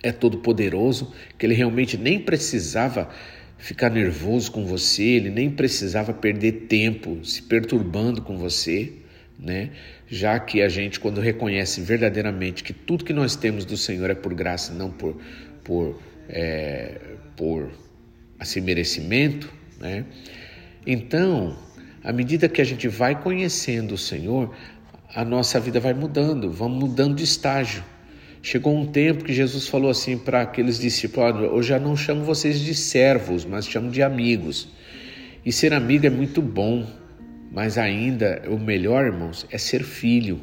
é 0.02 0.12
todo-poderoso, 0.12 1.14
que 1.38 1.46
Ele 1.46 1.54
realmente 1.54 1.96
nem 1.96 2.18
precisava 2.18 3.08
ficar 3.56 3.88
nervoso 3.88 4.52
com 4.52 4.66
você, 4.66 5.02
Ele 5.02 5.30
nem 5.30 5.48
precisava 5.48 6.12
perder 6.12 6.66
tempo 6.68 7.24
se 7.24 7.42
perturbando 7.42 8.20
com 8.20 8.36
você 8.36 8.92
né? 9.38 9.70
Já 10.08 10.38
que 10.38 10.62
a 10.62 10.68
gente, 10.68 10.98
quando 10.98 11.20
reconhece 11.20 11.80
verdadeiramente 11.80 12.62
que 12.62 12.72
tudo 12.72 13.04
que 13.04 13.12
nós 13.12 13.36
temos 13.36 13.64
do 13.64 13.76
Senhor 13.76 14.10
é 14.10 14.14
por 14.14 14.34
graça, 14.34 14.72
não 14.72 14.90
por, 14.90 15.20
por, 15.62 16.00
é, 16.28 17.00
por 17.36 17.70
assim, 18.38 18.60
merecimento, 18.60 19.52
né? 19.78 20.04
Então, 20.86 21.56
à 22.02 22.12
medida 22.12 22.48
que 22.48 22.60
a 22.60 22.64
gente 22.64 22.86
vai 22.88 23.20
conhecendo 23.20 23.94
o 23.94 23.98
Senhor, 23.98 24.54
a 25.14 25.24
nossa 25.24 25.58
vida 25.58 25.80
vai 25.80 25.94
mudando, 25.94 26.50
vamos 26.50 26.78
mudando 26.78 27.16
de 27.16 27.24
estágio. 27.24 27.82
Chegou 28.42 28.76
um 28.76 28.86
tempo 28.86 29.24
que 29.24 29.32
Jesus 29.32 29.66
falou 29.66 29.90
assim 29.90 30.16
para 30.16 30.42
aqueles 30.42 30.78
discípulos: 30.78 31.42
Eu 31.42 31.62
já 31.62 31.80
não 31.80 31.96
chamo 31.96 32.22
vocês 32.22 32.60
de 32.60 32.74
servos, 32.74 33.44
mas 33.44 33.66
chamo 33.66 33.90
de 33.90 34.02
amigos. 34.02 34.68
E 35.44 35.50
ser 35.50 35.72
amigo 35.72 36.06
é 36.06 36.10
muito 36.10 36.40
bom, 36.40 36.86
mas 37.56 37.78
ainda 37.78 38.42
o 38.50 38.58
melhor, 38.58 39.06
irmãos, 39.06 39.46
é 39.50 39.56
ser 39.56 39.82
filho. 39.82 40.38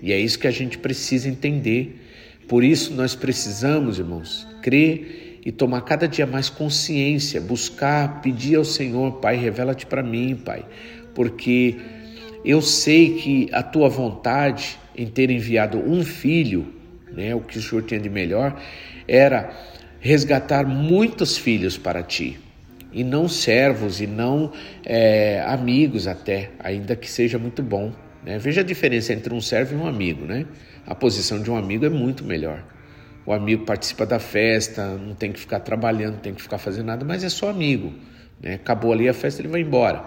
E 0.00 0.10
é 0.10 0.18
isso 0.18 0.38
que 0.38 0.46
a 0.46 0.50
gente 0.50 0.78
precisa 0.78 1.28
entender. 1.28 2.00
Por 2.48 2.64
isso 2.64 2.94
nós 2.94 3.14
precisamos, 3.14 3.98
irmãos, 3.98 4.48
crer 4.62 5.42
e 5.44 5.52
tomar 5.52 5.82
cada 5.82 6.08
dia 6.08 6.24
mais 6.26 6.48
consciência, 6.48 7.42
buscar, 7.42 8.22
pedir 8.22 8.54
ao 8.56 8.64
Senhor, 8.64 9.20
Pai, 9.20 9.36
revela-te 9.36 9.84
para 9.84 10.02
mim, 10.02 10.34
Pai, 10.34 10.64
porque 11.14 11.76
eu 12.42 12.62
sei 12.62 13.18
que 13.18 13.50
a 13.52 13.62
tua 13.62 13.90
vontade 13.90 14.78
em 14.96 15.06
ter 15.06 15.30
enviado 15.30 15.76
um 15.76 16.02
filho, 16.02 16.72
né, 17.12 17.34
o 17.34 17.40
que 17.40 17.58
o 17.58 17.62
Senhor 17.62 17.82
tinha 17.82 18.00
de 18.00 18.08
melhor, 18.08 18.58
era 19.06 19.54
resgatar 20.00 20.66
muitos 20.66 21.36
filhos 21.36 21.76
para 21.76 22.02
ti 22.02 22.38
e 22.96 23.04
não 23.04 23.28
servos 23.28 24.00
e 24.00 24.06
não 24.06 24.50
é, 24.82 25.44
amigos 25.46 26.06
até, 26.06 26.48
ainda 26.58 26.96
que 26.96 27.10
seja 27.10 27.38
muito 27.38 27.62
bom. 27.62 27.92
Né? 28.24 28.38
Veja 28.38 28.62
a 28.62 28.64
diferença 28.64 29.12
entre 29.12 29.34
um 29.34 29.40
servo 29.40 29.74
e 29.74 29.76
um 29.76 29.86
amigo, 29.86 30.24
né? 30.24 30.46
A 30.86 30.94
posição 30.94 31.42
de 31.42 31.50
um 31.50 31.58
amigo 31.58 31.84
é 31.84 31.90
muito 31.90 32.24
melhor. 32.24 32.64
O 33.26 33.34
amigo 33.34 33.66
participa 33.66 34.06
da 34.06 34.18
festa, 34.18 34.96
não 34.96 35.14
tem 35.14 35.30
que 35.30 35.38
ficar 35.38 35.60
trabalhando, 35.60 36.14
não 36.14 36.20
tem 36.20 36.32
que 36.32 36.40
ficar 36.40 36.56
fazendo 36.56 36.86
nada, 36.86 37.04
mas 37.04 37.22
é 37.22 37.28
só 37.28 37.50
amigo. 37.50 37.92
Né? 38.40 38.54
Acabou 38.54 38.94
ali 38.94 39.06
a 39.10 39.12
festa, 39.12 39.42
ele 39.42 39.48
vai 39.48 39.60
embora. 39.60 40.02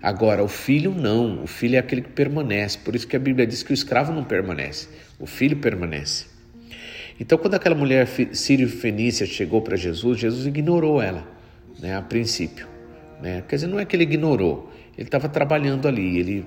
Agora, 0.00 0.44
o 0.44 0.48
filho 0.48 0.94
não, 0.94 1.42
o 1.42 1.48
filho 1.48 1.74
é 1.74 1.78
aquele 1.78 2.02
que 2.02 2.10
permanece. 2.10 2.78
Por 2.78 2.94
isso 2.94 3.08
que 3.08 3.16
a 3.16 3.18
Bíblia 3.18 3.48
diz 3.48 3.64
que 3.64 3.72
o 3.72 3.74
escravo 3.74 4.12
não 4.12 4.22
permanece, 4.22 4.88
o 5.18 5.26
filho 5.26 5.56
permanece. 5.56 6.26
Então, 7.18 7.36
quando 7.36 7.54
aquela 7.54 7.74
mulher 7.74 8.06
sírio-fenícia 8.06 9.26
chegou 9.26 9.60
para 9.60 9.76
Jesus, 9.76 10.20
Jesus 10.20 10.46
ignorou 10.46 11.02
ela 11.02 11.41
né, 11.82 11.96
a 11.96 12.00
princípio. 12.00 12.66
Né? 13.20 13.42
Quer 13.48 13.56
dizer, 13.56 13.66
não 13.66 13.78
é 13.78 13.84
que 13.84 13.96
ele 13.96 14.04
ignorou, 14.04 14.72
ele 14.96 15.08
estava 15.08 15.28
trabalhando 15.28 15.88
ali, 15.88 16.18
ele 16.18 16.46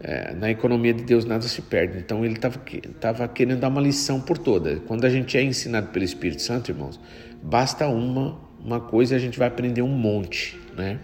é, 0.00 0.34
na 0.34 0.50
economia 0.50 0.92
de 0.94 1.02
Deus 1.02 1.24
nada 1.24 1.42
se 1.42 1.62
perde. 1.62 1.98
Então 1.98 2.24
ele 2.24 2.36
estava 2.36 3.28
querendo 3.28 3.60
dar 3.60 3.68
uma 3.68 3.80
lição 3.80 4.20
por 4.20 4.38
toda. 4.38 4.80
Quando 4.86 5.04
a 5.04 5.10
gente 5.10 5.36
é 5.36 5.42
ensinado 5.42 5.88
pelo 5.88 6.04
Espírito 6.04 6.42
Santo, 6.42 6.70
irmãos, 6.70 7.00
basta 7.42 7.86
uma, 7.86 8.38
uma 8.64 8.80
coisa 8.80 9.14
e 9.14 9.16
a 9.16 9.20
gente 9.20 9.38
vai 9.38 9.48
aprender 9.48 9.82
um 9.82 9.88
monte, 9.88 10.58
né? 10.76 10.98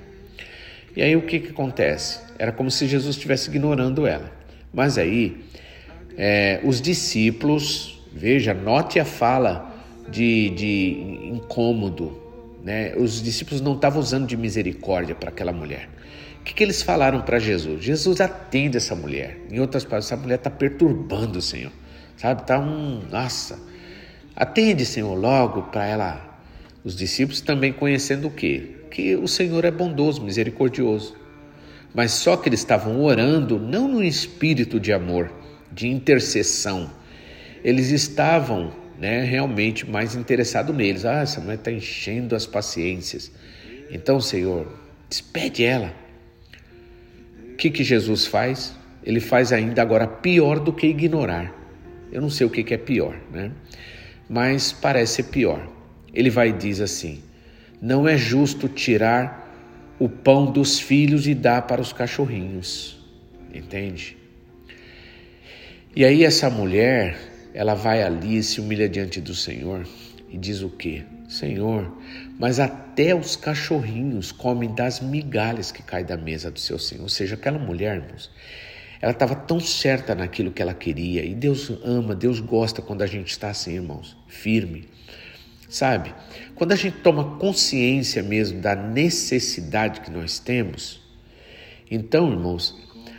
E 0.94 1.02
aí 1.02 1.16
o 1.16 1.22
que, 1.22 1.40
que 1.40 1.50
acontece? 1.50 2.20
Era 2.38 2.52
como 2.52 2.70
se 2.70 2.86
Jesus 2.86 3.16
estivesse 3.16 3.48
ignorando 3.48 4.06
ela. 4.06 4.30
Mas 4.72 4.98
aí 4.98 5.42
é, 6.16 6.60
os 6.62 6.80
discípulos, 6.80 8.02
veja, 8.12 8.52
note 8.52 9.00
a 9.00 9.04
fala 9.04 9.74
de, 10.10 10.50
de 10.50 11.30
incômodo, 11.32 12.21
né? 12.64 12.94
Os 12.96 13.22
discípulos 13.22 13.60
não 13.60 13.74
estavam 13.74 14.00
usando 14.00 14.26
de 14.26 14.36
misericórdia 14.36 15.14
para 15.14 15.30
aquela 15.30 15.52
mulher. 15.52 15.88
O 16.40 16.44
que, 16.44 16.54
que 16.54 16.62
eles 16.62 16.82
falaram 16.82 17.20
para 17.20 17.38
Jesus? 17.38 17.84
Jesus 17.84 18.20
atende 18.20 18.76
essa 18.76 18.94
mulher. 18.94 19.38
Em 19.50 19.60
outras 19.60 19.84
palavras, 19.84 20.06
essa 20.06 20.16
mulher 20.16 20.36
está 20.36 20.50
perturbando 20.50 21.38
o 21.38 21.42
Senhor. 21.42 21.72
Sabe? 22.16 22.42
Está 22.42 22.58
um. 22.58 23.02
Nossa. 23.10 23.58
Atende, 24.34 24.84
Senhor, 24.84 25.14
logo 25.14 25.62
para 25.64 25.86
ela. 25.86 26.38
Os 26.84 26.96
discípulos 26.96 27.40
também 27.40 27.72
conhecendo 27.72 28.26
o 28.26 28.30
quê? 28.30 28.76
Que 28.90 29.14
o 29.14 29.28
Senhor 29.28 29.64
é 29.64 29.70
bondoso, 29.70 30.22
misericordioso. 30.22 31.16
Mas 31.94 32.12
só 32.12 32.36
que 32.36 32.48
eles 32.48 32.60
estavam 32.60 33.00
orando 33.02 33.58
não 33.58 33.86
no 33.86 34.02
espírito 34.02 34.80
de 34.80 34.92
amor, 34.92 35.32
de 35.70 35.86
intercessão. 35.86 36.90
Eles 37.62 37.90
estavam 37.90 38.72
né, 39.02 39.24
realmente 39.24 39.84
mais 39.84 40.14
interessados 40.14 40.72
neles. 40.76 41.04
Ah, 41.04 41.22
essa 41.22 41.40
mulher 41.40 41.56
está 41.56 41.72
enchendo 41.72 42.36
as 42.36 42.46
paciências. 42.46 43.32
Então, 43.90 44.20
Senhor, 44.20 44.72
despede 45.10 45.64
ela. 45.64 45.92
O 47.52 47.56
que, 47.56 47.68
que 47.68 47.82
Jesus 47.82 48.26
faz? 48.26 48.72
Ele 49.02 49.18
faz 49.18 49.52
ainda 49.52 49.82
agora 49.82 50.06
pior 50.06 50.60
do 50.60 50.72
que 50.72 50.86
ignorar. 50.86 51.52
Eu 52.12 52.22
não 52.22 52.30
sei 52.30 52.46
o 52.46 52.50
que, 52.50 52.62
que 52.62 52.74
é 52.74 52.78
pior, 52.78 53.16
né? 53.32 53.50
Mas 54.30 54.72
parece 54.72 55.24
pior. 55.24 55.68
Ele 56.14 56.30
vai 56.30 56.50
e 56.50 56.52
diz 56.52 56.80
assim: 56.80 57.24
Não 57.80 58.06
é 58.06 58.16
justo 58.16 58.68
tirar 58.68 59.52
o 59.98 60.08
pão 60.08 60.46
dos 60.46 60.78
filhos 60.78 61.26
e 61.26 61.34
dar 61.34 61.62
para 61.62 61.80
os 61.80 61.92
cachorrinhos. 61.92 63.04
Entende? 63.52 64.16
E 65.96 66.04
aí 66.04 66.22
essa 66.22 66.48
mulher, 66.48 67.31
ela 67.54 67.74
vai 67.74 68.02
ali, 68.02 68.42
se 68.42 68.60
humilha 68.60 68.88
diante 68.88 69.20
do 69.20 69.34
Senhor 69.34 69.86
e 70.28 70.38
diz 70.38 70.62
o 70.62 70.70
quê? 70.70 71.04
Senhor, 71.28 71.90
mas 72.38 72.60
até 72.60 73.14
os 73.14 73.36
cachorrinhos 73.36 74.32
comem 74.32 74.74
das 74.74 75.00
migalhas 75.00 75.72
que 75.72 75.82
caem 75.82 76.04
da 76.04 76.16
mesa 76.16 76.50
do 76.50 76.60
seu 76.60 76.78
Senhor. 76.78 77.02
Ou 77.02 77.08
seja, 77.08 77.34
aquela 77.34 77.58
mulher, 77.58 77.96
irmãos, 77.96 78.30
ela 79.00 79.12
estava 79.12 79.34
tão 79.34 79.58
certa 79.58 80.14
naquilo 80.14 80.52
que 80.52 80.60
ela 80.60 80.74
queria. 80.74 81.24
E 81.24 81.34
Deus 81.34 81.72
ama, 81.84 82.14
Deus 82.14 82.38
gosta 82.38 82.82
quando 82.82 83.02
a 83.02 83.06
gente 83.06 83.30
está 83.30 83.50
assim, 83.50 83.74
irmãos, 83.74 84.16
firme. 84.28 84.88
Sabe? 85.68 86.14
Quando 86.54 86.72
a 86.72 86.76
gente 86.76 86.98
toma 86.98 87.38
consciência 87.38 88.22
mesmo 88.22 88.60
da 88.60 88.76
necessidade 88.76 90.02
que 90.02 90.10
nós 90.10 90.38
temos, 90.38 91.00
então, 91.90 92.30
irmãos, 92.30 92.74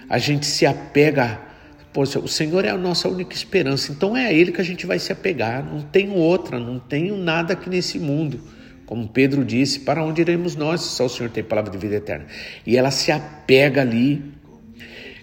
a 0.10 0.18
gente 0.18 0.46
se 0.46 0.66
apega. 0.66 1.53
Poxa, 1.94 2.20
o 2.20 2.28
Senhor 2.28 2.66
é 2.66 2.70
a 2.70 2.78
nossa 2.78 3.08
única 3.08 3.36
esperança, 3.36 3.92
então 3.92 4.18
é 4.18 4.26
a 4.26 4.34
Ele 4.34 4.52
que 4.52 4.60
a 4.60 4.64
gente 4.64 4.86
vai 4.86 4.98
se 4.98 5.12
apegar. 5.12 5.64
Não 5.64 5.82
tenho 5.82 6.16
outra, 6.16 6.60
não 6.60 6.80
tenho 6.80 7.16
nada 7.16 7.54
aqui 7.54 7.70
nesse 7.70 8.00
mundo. 8.00 8.42
Como 8.86 9.08
Pedro 9.08 9.46
disse, 9.46 9.80
para 9.80 10.04
onde 10.04 10.22
iremos 10.22 10.56
nós 10.56 10.82
se 10.82 10.96
só 10.96 11.06
o 11.06 11.10
Senhor 11.10 11.30
tem 11.30 11.44
palavra 11.44 11.72
de 11.72 11.78
vida 11.78 11.96
eterna? 11.96 12.26
E 12.66 12.76
ela 12.76 12.92
se 12.92 13.12
apega 13.12 13.82
ali 13.82 14.34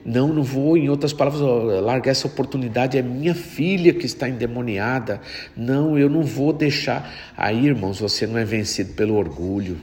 não, 0.04 0.28
não 0.28 0.42
vou, 0.42 0.76
em 0.76 0.88
outras 0.88 1.12
palavras, 1.12 1.42
largar 1.82 2.10
essa 2.10 2.26
oportunidade, 2.26 2.96
é 2.96 3.02
minha 3.02 3.34
filha 3.34 3.92
que 3.92 4.06
está 4.06 4.28
endemoniada. 4.28 5.20
Não, 5.56 5.98
eu 5.98 6.08
não 6.08 6.22
vou 6.22 6.52
deixar. 6.52 7.12
Aí, 7.36 7.66
irmãos, 7.66 8.00
você 8.00 8.26
não 8.26 8.38
é 8.38 8.44
vencido 8.44 8.94
pelo 8.94 9.14
orgulho. 9.14 9.78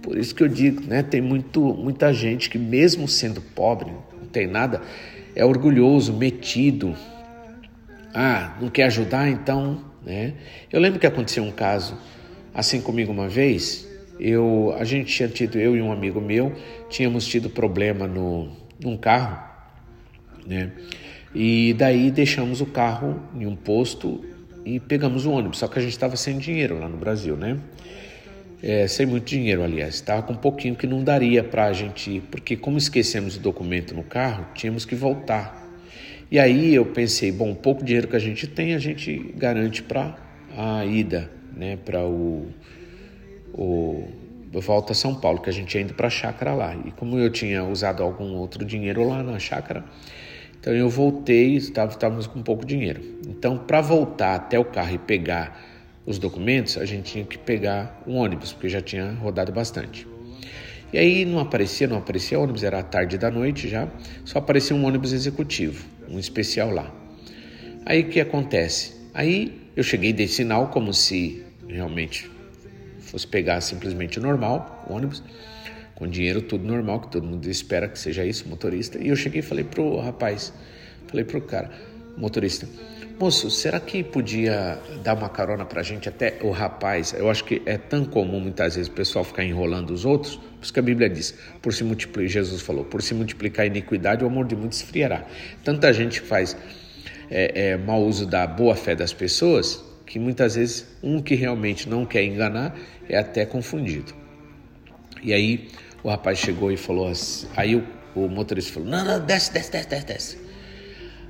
Por 0.00 0.16
isso 0.16 0.34
que 0.34 0.42
eu 0.42 0.48
digo, 0.48 0.82
né? 0.86 1.02
Tem 1.02 1.20
muito, 1.20 1.60
muita 1.60 2.12
gente 2.12 2.48
que, 2.48 2.58
mesmo 2.58 3.08
sendo 3.08 3.40
pobre, 3.40 3.90
não 3.90 4.28
tem 4.28 4.46
nada, 4.46 4.82
é 5.34 5.44
orgulhoso, 5.44 6.12
metido. 6.12 6.94
Ah, 8.14 8.56
não 8.60 8.68
quer 8.68 8.84
ajudar, 8.84 9.28
então, 9.28 9.84
né? 10.04 10.34
Eu 10.72 10.80
lembro 10.80 11.00
que 11.00 11.06
aconteceu 11.06 11.42
um 11.42 11.50
caso 11.50 11.98
assim 12.52 12.80
comigo 12.80 13.10
uma 13.10 13.28
vez. 13.28 13.88
Eu, 14.18 14.74
a 14.78 14.84
gente 14.84 15.12
tinha 15.12 15.28
tido, 15.28 15.58
eu 15.58 15.76
e 15.76 15.82
um 15.82 15.90
amigo 15.90 16.20
meu, 16.20 16.52
tínhamos 16.88 17.26
tido 17.26 17.50
problema 17.50 18.06
no, 18.06 18.48
num 18.80 18.96
carro, 18.96 19.42
né? 20.46 20.70
E 21.34 21.74
daí 21.74 22.12
deixamos 22.12 22.60
o 22.60 22.66
carro 22.66 23.20
em 23.34 23.44
um 23.44 23.56
posto 23.56 24.24
e 24.64 24.78
pegamos 24.78 25.26
o 25.26 25.32
ônibus. 25.32 25.58
Só 25.58 25.66
que 25.66 25.78
a 25.78 25.82
gente 25.82 25.90
estava 25.90 26.16
sem 26.16 26.38
dinheiro 26.38 26.78
lá 26.78 26.88
no 26.88 26.96
Brasil, 26.96 27.36
né? 27.36 27.58
É, 28.62 28.86
sem 28.88 29.04
muito 29.06 29.24
dinheiro, 29.24 29.62
aliás. 29.62 29.94
Estava 29.94 30.22
com 30.22 30.32
um 30.32 30.36
pouquinho 30.36 30.74
que 30.74 30.86
não 30.86 31.04
daria 31.04 31.44
para 31.44 31.66
a 31.66 31.72
gente 31.72 32.10
ir, 32.10 32.20
porque 32.30 32.56
como 32.56 32.78
esquecemos 32.78 33.36
o 33.36 33.40
documento 33.40 33.94
no 33.94 34.02
carro, 34.02 34.46
tínhamos 34.54 34.84
que 34.84 34.94
voltar. 34.94 35.62
E 36.30 36.38
aí 36.38 36.74
eu 36.74 36.86
pensei, 36.86 37.30
bom, 37.30 37.52
o 37.52 37.54
pouco 37.54 37.84
dinheiro 37.84 38.08
que 38.08 38.16
a 38.16 38.20
gente 38.20 38.46
tem, 38.46 38.74
a 38.74 38.78
gente 38.78 39.32
garante 39.36 39.82
para 39.82 40.16
a 40.56 40.84
ida, 40.84 41.30
né? 41.54 41.76
Para 41.84 42.04
o, 42.04 42.48
o 43.52 44.08
volta 44.60 44.92
a 44.92 44.94
São 44.94 45.14
Paulo, 45.14 45.40
que 45.40 45.50
a 45.50 45.52
gente 45.52 45.74
ia 45.74 45.82
indo 45.82 45.94
para 45.94 46.06
a 46.06 46.10
chácara 46.10 46.54
lá. 46.54 46.74
E 46.84 46.90
como 46.92 47.18
eu 47.18 47.30
tinha 47.30 47.64
usado 47.64 48.02
algum 48.02 48.34
outro 48.34 48.64
dinheiro 48.64 49.06
lá 49.06 49.22
na 49.22 49.38
chácara, 49.38 49.84
então 50.58 50.72
eu 50.72 50.88
voltei, 50.88 51.56
estávamos 51.56 52.26
com 52.26 52.42
pouco 52.42 52.64
dinheiro. 52.64 53.02
Então, 53.28 53.58
para 53.58 53.80
voltar 53.80 54.34
até 54.34 54.58
o 54.58 54.64
carro 54.64 54.94
e 54.94 54.98
pegar 54.98 55.63
os 56.06 56.18
documentos, 56.18 56.76
a 56.76 56.84
gente 56.84 57.12
tinha 57.12 57.24
que 57.24 57.38
pegar 57.38 58.02
um 58.06 58.16
ônibus, 58.16 58.52
porque 58.52 58.68
já 58.68 58.80
tinha 58.80 59.12
rodado 59.12 59.52
bastante. 59.52 60.06
E 60.92 60.98
aí 60.98 61.24
não 61.24 61.40
aparecia, 61.40 61.86
não 61.88 61.96
aparecia 61.96 62.38
ônibus, 62.38 62.62
era 62.62 62.82
tarde 62.82 63.18
da 63.18 63.30
noite 63.30 63.68
já, 63.68 63.88
só 64.24 64.38
aparecia 64.38 64.76
um 64.76 64.84
ônibus 64.84 65.12
executivo, 65.12 65.84
um 66.08 66.18
especial 66.18 66.70
lá. 66.70 66.94
Aí 67.86 68.02
o 68.02 68.08
que 68.08 68.20
acontece? 68.20 68.94
Aí 69.12 69.60
eu 69.74 69.82
cheguei 69.82 70.12
de 70.12 70.28
sinal 70.28 70.68
como 70.68 70.92
se 70.94 71.44
realmente 71.68 72.30
fosse 73.00 73.26
pegar 73.26 73.60
simplesmente 73.60 74.20
normal, 74.20 74.86
ônibus, 74.88 75.22
com 75.94 76.06
dinheiro 76.06 76.42
tudo 76.42 76.66
normal, 76.66 77.00
que 77.00 77.10
todo 77.10 77.26
mundo 77.26 77.48
espera 77.48 77.88
que 77.88 77.98
seja 77.98 78.24
isso, 78.24 78.48
motorista. 78.48 78.98
E 78.98 79.08
eu 79.08 79.16
cheguei 79.16 79.40
e 79.40 79.42
falei 79.42 79.64
pro 79.64 79.98
rapaz, 79.98 80.52
falei 81.06 81.24
pro 81.24 81.40
cara, 81.40 81.70
motorista, 82.16 82.68
moço, 83.18 83.50
será 83.50 83.78
que 83.78 84.02
podia 84.02 84.78
dar 85.02 85.14
uma 85.14 85.28
carona 85.28 85.64
pra 85.64 85.82
gente 85.82 86.08
até 86.08 86.38
o 86.42 86.50
rapaz? 86.50 87.14
Eu 87.16 87.30
acho 87.30 87.44
que 87.44 87.62
é 87.64 87.78
tão 87.78 88.04
comum 88.04 88.40
muitas 88.40 88.74
vezes 88.76 88.88
o 88.88 88.92
pessoal 88.92 89.24
ficar 89.24 89.44
enrolando 89.44 89.90
os 89.90 90.04
outros, 90.04 90.36
por 90.36 90.62
isso 90.62 90.72
que 90.72 90.80
a 90.80 90.82
Bíblia 90.82 91.08
diz, 91.08 91.34
por 91.62 91.72
se 91.72 91.84
multiplicar, 91.84 92.28
Jesus 92.28 92.62
falou, 92.62 92.84
por 92.84 93.02
se 93.02 93.14
multiplicar 93.14 93.64
a 93.64 93.66
iniquidade, 93.66 94.24
o 94.24 94.26
amor 94.26 94.46
de 94.46 94.56
muitos 94.56 94.78
esfriará. 94.80 95.24
Tanta 95.62 95.92
gente 95.92 96.20
faz 96.20 96.56
é, 97.30 97.70
é, 97.70 97.76
mau 97.76 98.02
uso 98.02 98.26
da 98.26 98.46
boa 98.46 98.74
fé 98.74 98.94
das 98.94 99.12
pessoas 99.12 99.82
que 100.06 100.18
muitas 100.18 100.54
vezes 100.56 100.86
um 101.02 101.22
que 101.22 101.34
realmente 101.34 101.88
não 101.88 102.04
quer 102.04 102.24
enganar 102.24 102.76
é 103.08 103.16
até 103.16 103.46
confundido. 103.46 104.12
E 105.22 105.32
aí 105.32 105.68
o 106.02 106.08
rapaz 106.08 106.38
chegou 106.38 106.70
e 106.70 106.76
falou 106.76 107.08
assim, 107.08 107.46
aí 107.56 107.76
o, 107.76 107.84
o 108.14 108.28
motorista 108.28 108.74
falou, 108.74 108.88
não, 108.88 109.04
não, 109.04 109.24
desce, 109.24 109.52
desce, 109.52 109.72
desce, 109.72 109.88
desce, 109.88 110.06
desce. 110.06 110.44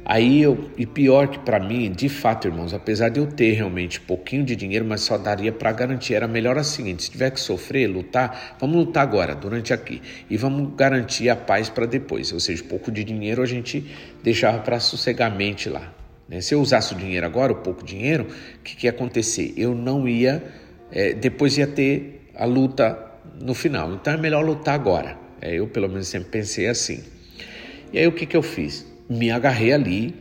Aí 0.06 0.42
eu, 0.42 0.70
e 0.76 0.84
pior 0.84 1.28
que 1.28 1.38
para 1.38 1.58
mim, 1.58 1.90
de 1.90 2.10
fato, 2.10 2.46
irmãos, 2.46 2.74
apesar 2.74 3.08
de 3.08 3.18
eu 3.18 3.26
ter 3.26 3.52
realmente 3.52 3.98
pouquinho 4.00 4.44
de 4.44 4.54
dinheiro, 4.54 4.84
mas 4.84 5.00
só 5.00 5.16
daria 5.16 5.50
para 5.50 5.72
garantir, 5.72 6.12
era 6.12 6.28
melhor 6.28 6.58
assim, 6.58 6.96
se 6.98 7.10
tiver 7.10 7.30
que 7.30 7.40
sofrer, 7.40 7.86
lutar, 7.86 8.56
vamos 8.60 8.76
lutar 8.76 9.02
agora, 9.02 9.34
durante 9.34 9.72
aqui, 9.72 10.02
e 10.28 10.36
vamos 10.36 10.74
garantir 10.76 11.30
a 11.30 11.36
paz 11.36 11.70
para 11.70 11.86
depois, 11.86 12.32
ou 12.32 12.40
seja, 12.40 12.62
pouco 12.64 12.92
de 12.92 13.02
dinheiro 13.02 13.42
a 13.42 13.46
gente 13.46 13.86
deixava 14.22 14.58
para 14.58 14.78
sossegar 14.78 15.34
lá. 15.70 15.94
Né? 16.28 16.42
Se 16.42 16.54
eu 16.54 16.60
usasse 16.60 16.92
o 16.92 16.96
dinheiro 16.96 17.24
agora, 17.24 17.52
o 17.52 17.56
pouco 17.56 17.82
dinheiro, 17.82 18.26
o 18.58 18.62
que, 18.62 18.76
que 18.76 18.86
ia 18.86 18.90
acontecer? 18.90 19.54
Eu 19.56 19.74
não 19.74 20.06
ia, 20.06 20.42
é, 20.92 21.14
depois 21.14 21.56
ia 21.56 21.66
ter 21.66 22.28
a 22.34 22.44
luta 22.44 22.98
no 23.40 23.54
final. 23.54 23.94
Então 23.94 24.12
é 24.12 24.16
melhor 24.16 24.44
lutar 24.44 24.74
agora. 24.74 25.16
É, 25.40 25.54
eu, 25.54 25.66
pelo 25.66 25.88
menos, 25.88 26.08
sempre 26.08 26.30
pensei 26.30 26.68
assim. 26.68 27.02
E 27.92 27.98
aí 27.98 28.06
o 28.06 28.12
que, 28.12 28.26
que 28.26 28.36
eu 28.36 28.42
fiz? 28.42 28.93
Me 29.08 29.30
agarrei 29.30 29.72
ali. 29.72 30.14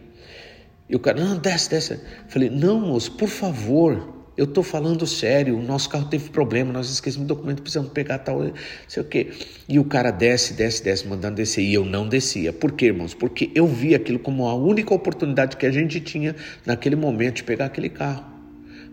E 0.89 0.95
o 0.95 0.99
cara, 0.99 1.19
não, 1.19 1.37
desce, 1.37 1.69
desce. 1.69 1.99
Falei, 2.27 2.49
não, 2.49 2.79
moço, 2.79 3.11
por 3.13 3.29
favor, 3.29 4.13
eu 4.35 4.45
estou 4.45 4.63
falando 4.63 5.05
sério, 5.05 5.57
o 5.57 5.61
nosso 5.61 5.87
carro 5.89 6.05
teve 6.05 6.29
problema, 6.29 6.73
nós 6.73 6.89
esquecemos 6.89 7.25
o 7.25 7.27
documento, 7.27 7.61
precisamos 7.61 7.91
pegar 7.91 8.17
tal, 8.19 8.39
não 8.43 8.53
sei 8.87 9.03
o 9.03 9.05
quê. 9.05 9.31
E 9.69 9.77
o 9.77 9.85
cara 9.85 10.09
desce, 10.09 10.53
desce, 10.53 10.83
desce, 10.83 11.07
mandando 11.07 11.35
descer. 11.35 11.61
E 11.61 11.73
eu 11.73 11.85
não 11.85 12.07
descia. 12.07 12.51
Por 12.51 12.71
quê, 12.71 12.87
irmãos? 12.87 13.13
Porque 13.13 13.51
eu 13.53 13.67
vi 13.67 13.93
aquilo 13.93 14.17
como 14.17 14.47
a 14.47 14.55
única 14.55 14.93
oportunidade 14.93 15.55
que 15.55 15.65
a 15.65 15.71
gente 15.71 15.99
tinha 15.99 16.35
naquele 16.65 16.95
momento 16.95 17.37
de 17.37 17.43
pegar 17.43 17.65
aquele 17.65 17.89
carro. 17.89 18.25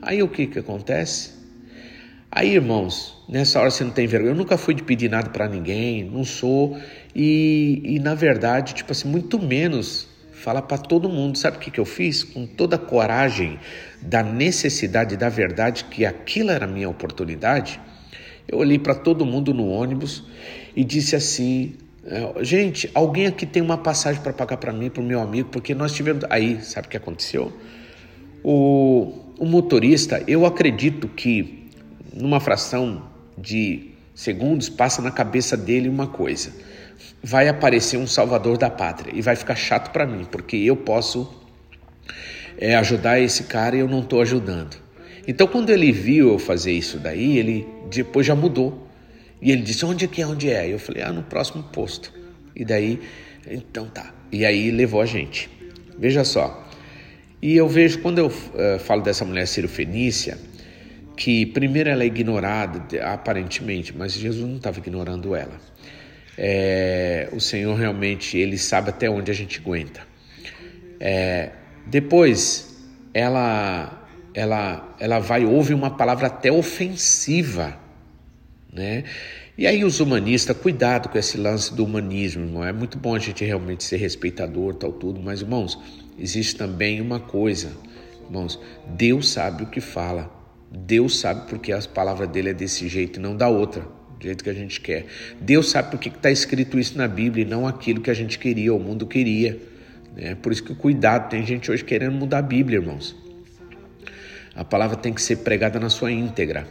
Aí 0.02 0.22
o 0.22 0.28
que 0.28 0.46
que 0.46 0.58
acontece? 0.58 1.40
Aí, 2.30 2.54
irmãos, 2.54 3.24
nessa 3.28 3.58
hora 3.58 3.70
você 3.70 3.82
não 3.82 3.90
tem 3.90 4.06
vergonha. 4.06 4.32
Eu 4.32 4.36
nunca 4.36 4.56
fui 4.56 4.74
de 4.74 4.82
pedir 4.82 5.10
nada 5.10 5.30
para 5.30 5.48
ninguém, 5.48 6.04
não 6.04 6.22
sou. 6.22 6.78
E, 7.14 7.82
e 7.84 7.98
na 7.98 8.14
verdade, 8.14 8.74
tipo 8.74 8.92
assim, 8.92 9.08
muito 9.08 9.38
menos 9.38 10.08
falar 10.40 10.62
para 10.62 10.78
todo 10.78 11.08
mundo. 11.08 11.36
Sabe 11.36 11.58
o 11.58 11.60
que, 11.60 11.70
que 11.70 11.80
eu 11.80 11.84
fiz? 11.84 12.24
Com 12.24 12.46
toda 12.46 12.76
a 12.76 12.78
coragem 12.78 13.58
da 14.00 14.22
necessidade, 14.22 15.16
da 15.16 15.28
verdade, 15.28 15.84
que 15.84 16.04
aquilo 16.04 16.50
era 16.50 16.64
a 16.64 16.68
minha 16.68 16.88
oportunidade, 16.88 17.80
eu 18.48 18.58
olhei 18.58 18.78
para 18.78 18.94
todo 18.94 19.24
mundo 19.24 19.54
no 19.54 19.68
ônibus 19.68 20.24
e 20.74 20.82
disse 20.82 21.14
assim: 21.14 21.74
é, 22.04 22.44
gente, 22.44 22.90
alguém 22.94 23.26
aqui 23.26 23.46
tem 23.46 23.62
uma 23.62 23.78
passagem 23.78 24.22
para 24.22 24.32
pagar 24.32 24.56
para 24.56 24.72
mim, 24.72 24.90
para 24.90 25.02
o 25.02 25.04
meu 25.04 25.20
amigo, 25.20 25.50
porque 25.50 25.74
nós 25.74 25.92
tivemos. 25.92 26.24
Aí, 26.30 26.60
sabe 26.62 26.88
o 26.88 26.90
que 26.90 26.96
aconteceu? 26.96 27.52
O, 28.42 29.12
o 29.38 29.44
motorista, 29.44 30.22
eu 30.26 30.46
acredito 30.46 31.06
que 31.06 31.68
numa 32.12 32.40
fração 32.40 33.08
de 33.36 33.90
segundos 34.14 34.68
passa 34.68 35.00
na 35.02 35.10
cabeça 35.10 35.56
dele 35.56 35.88
uma 35.88 36.06
coisa 36.06 36.52
vai 37.22 37.48
aparecer 37.48 37.96
um 37.96 38.06
salvador 38.06 38.56
da 38.56 38.70
pátria 38.70 39.12
e 39.14 39.20
vai 39.20 39.36
ficar 39.36 39.54
chato 39.54 39.90
para 39.90 40.06
mim, 40.06 40.24
porque 40.24 40.56
eu 40.56 40.76
posso 40.76 41.32
é, 42.56 42.76
ajudar 42.76 43.20
esse 43.20 43.44
cara 43.44 43.76
e 43.76 43.80
eu 43.80 43.88
não 43.88 44.00
estou 44.00 44.20
ajudando. 44.20 44.76
Então, 45.26 45.46
quando 45.46 45.70
ele 45.70 45.92
viu 45.92 46.32
eu 46.32 46.38
fazer 46.38 46.72
isso 46.72 46.98
daí, 46.98 47.38
ele 47.38 47.66
depois 47.90 48.26
já 48.26 48.34
mudou. 48.34 48.88
E 49.40 49.50
ele 49.50 49.62
disse: 49.62 49.84
Onde 49.84 50.04
é 50.04 50.08
que 50.08 50.20
é? 50.20 50.26
Onde 50.26 50.50
é? 50.50 50.72
Eu 50.72 50.78
falei: 50.78 51.02
Ah, 51.02 51.12
no 51.12 51.22
próximo 51.22 51.62
posto. 51.62 52.12
E 52.54 52.64
daí, 52.64 53.00
então 53.48 53.86
tá. 53.86 54.12
E 54.32 54.44
aí 54.44 54.70
levou 54.70 55.00
a 55.00 55.06
gente. 55.06 55.48
Veja 55.98 56.24
só. 56.24 56.68
E 57.42 57.56
eu 57.56 57.68
vejo, 57.68 58.00
quando 58.00 58.18
eu 58.18 58.26
uh, 58.26 58.78
falo 58.80 59.02
dessa 59.02 59.24
mulher 59.24 59.46
Fenícia, 59.46 60.38
que 61.16 61.46
primeiro 61.46 61.88
ela 61.88 62.02
é 62.02 62.06
ignorada, 62.06 62.82
aparentemente, 63.04 63.96
mas 63.96 64.12
Jesus 64.12 64.46
não 64.46 64.56
estava 64.56 64.78
ignorando 64.78 65.34
ela. 65.34 65.58
É, 66.42 67.28
o 67.32 67.38
Senhor 67.38 67.74
realmente, 67.76 68.38
Ele 68.38 68.56
sabe 68.56 68.88
até 68.88 69.10
onde 69.10 69.30
a 69.30 69.34
gente 69.34 69.60
aguenta. 69.60 70.00
É, 70.98 71.50
depois, 71.86 72.82
ela, 73.12 74.08
ela, 74.32 74.96
ela 74.98 75.18
vai 75.18 75.44
ouve 75.44 75.74
uma 75.74 75.90
palavra 75.90 76.28
até 76.28 76.50
ofensiva, 76.50 77.78
né? 78.72 79.04
E 79.58 79.66
aí 79.66 79.84
os 79.84 80.00
humanistas, 80.00 80.56
cuidado 80.56 81.10
com 81.10 81.18
esse 81.18 81.36
lance 81.36 81.74
do 81.74 81.84
humanismo, 81.84 82.44
irmão. 82.44 82.64
É 82.64 82.72
muito 82.72 82.96
bom 82.96 83.14
a 83.14 83.18
gente 83.18 83.44
realmente 83.44 83.84
ser 83.84 83.98
respeitador, 83.98 84.74
tal 84.74 84.94
tudo, 84.94 85.20
mas 85.20 85.42
irmãos, 85.42 85.78
existe 86.18 86.56
também 86.56 87.02
uma 87.02 87.20
coisa, 87.20 87.70
irmãos, 88.24 88.58
Deus 88.86 89.28
sabe 89.28 89.64
o 89.64 89.66
que 89.66 89.82
fala. 89.82 90.30
Deus 90.72 91.20
sabe 91.20 91.46
porque 91.50 91.70
as 91.70 91.86
palavras 91.86 92.30
dele 92.30 92.48
é 92.48 92.54
desse 92.54 92.88
jeito 92.88 93.18
e 93.18 93.22
não 93.22 93.36
da 93.36 93.48
outra, 93.48 93.86
do 94.20 94.24
jeito 94.26 94.44
que 94.44 94.50
a 94.50 94.54
gente 94.54 94.80
quer. 94.80 95.06
Deus 95.40 95.70
sabe 95.70 95.90
porque 95.90 96.10
está 96.10 96.30
escrito 96.30 96.78
isso 96.78 96.96
na 96.96 97.08
Bíblia 97.08 97.44
e 97.44 97.48
não 97.48 97.66
aquilo 97.66 98.02
que 98.02 98.10
a 98.10 98.14
gente 98.14 98.38
queria, 98.38 98.72
o 98.74 98.78
mundo 98.78 99.06
queria. 99.06 99.58
É 100.16 100.34
por 100.34 100.52
isso 100.52 100.62
que 100.62 100.74
cuidado, 100.74 101.30
tem 101.30 101.44
gente 101.44 101.70
hoje 101.70 101.82
querendo 101.82 102.12
mudar 102.12 102.38
a 102.38 102.42
Bíblia, 102.42 102.78
irmãos. 102.78 103.16
A 104.54 104.62
palavra 104.62 104.96
tem 104.96 105.12
que 105.12 105.22
ser 105.22 105.36
pregada 105.36 105.80
na 105.80 105.88
sua 105.88 106.12
íntegra. 106.12 106.68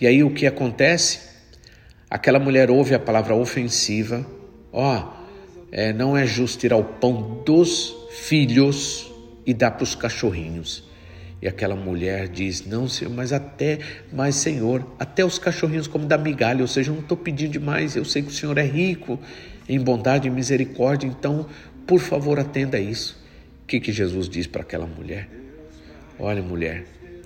E 0.00 0.06
aí 0.08 0.24
o 0.24 0.30
que 0.30 0.44
acontece? 0.44 1.20
Aquela 2.10 2.40
mulher 2.40 2.68
ouve 2.68 2.94
a 2.94 2.98
palavra 2.98 3.34
ofensiva, 3.34 4.26
ó, 4.72 4.98
oh, 4.98 5.22
é, 5.70 5.92
não 5.92 6.16
é 6.16 6.26
justo 6.26 6.58
tirar 6.58 6.76
o 6.76 6.84
pão 6.84 7.42
dos 7.46 7.94
filhos 8.10 9.10
e 9.46 9.54
dar 9.54 9.70
para 9.70 9.84
os 9.84 9.94
cachorrinhos. 9.94 10.84
E 11.42 11.48
aquela 11.48 11.74
mulher 11.74 12.28
diz: 12.28 12.64
Não, 12.64 12.88
Senhor, 12.88 13.12
mas 13.12 13.32
até, 13.32 13.80
mas 14.12 14.36
Senhor, 14.36 14.86
até 14.96 15.24
os 15.24 15.40
cachorrinhos 15.40 15.88
como 15.88 16.06
da 16.06 16.16
migalha, 16.16 16.62
ou 16.62 16.68
seja, 16.68 16.90
eu 16.90 16.94
não 16.94 17.02
estou 17.02 17.16
pedindo 17.16 17.50
demais, 17.50 17.96
eu 17.96 18.04
sei 18.04 18.22
que 18.22 18.28
o 18.28 18.32
Senhor 18.32 18.56
é 18.56 18.62
rico 18.62 19.18
em 19.68 19.80
bondade 19.80 20.28
e 20.28 20.30
misericórdia, 20.30 21.06
então, 21.08 21.46
por 21.84 21.98
favor, 21.98 22.38
atenda 22.38 22.78
isso. 22.78 23.20
O 23.64 23.66
que, 23.66 23.80
que 23.80 23.92
Jesus 23.92 24.28
diz 24.28 24.46
para 24.46 24.62
aquela 24.62 24.86
mulher? 24.86 25.28
Olha, 26.18 26.42
mulher, 26.42 26.84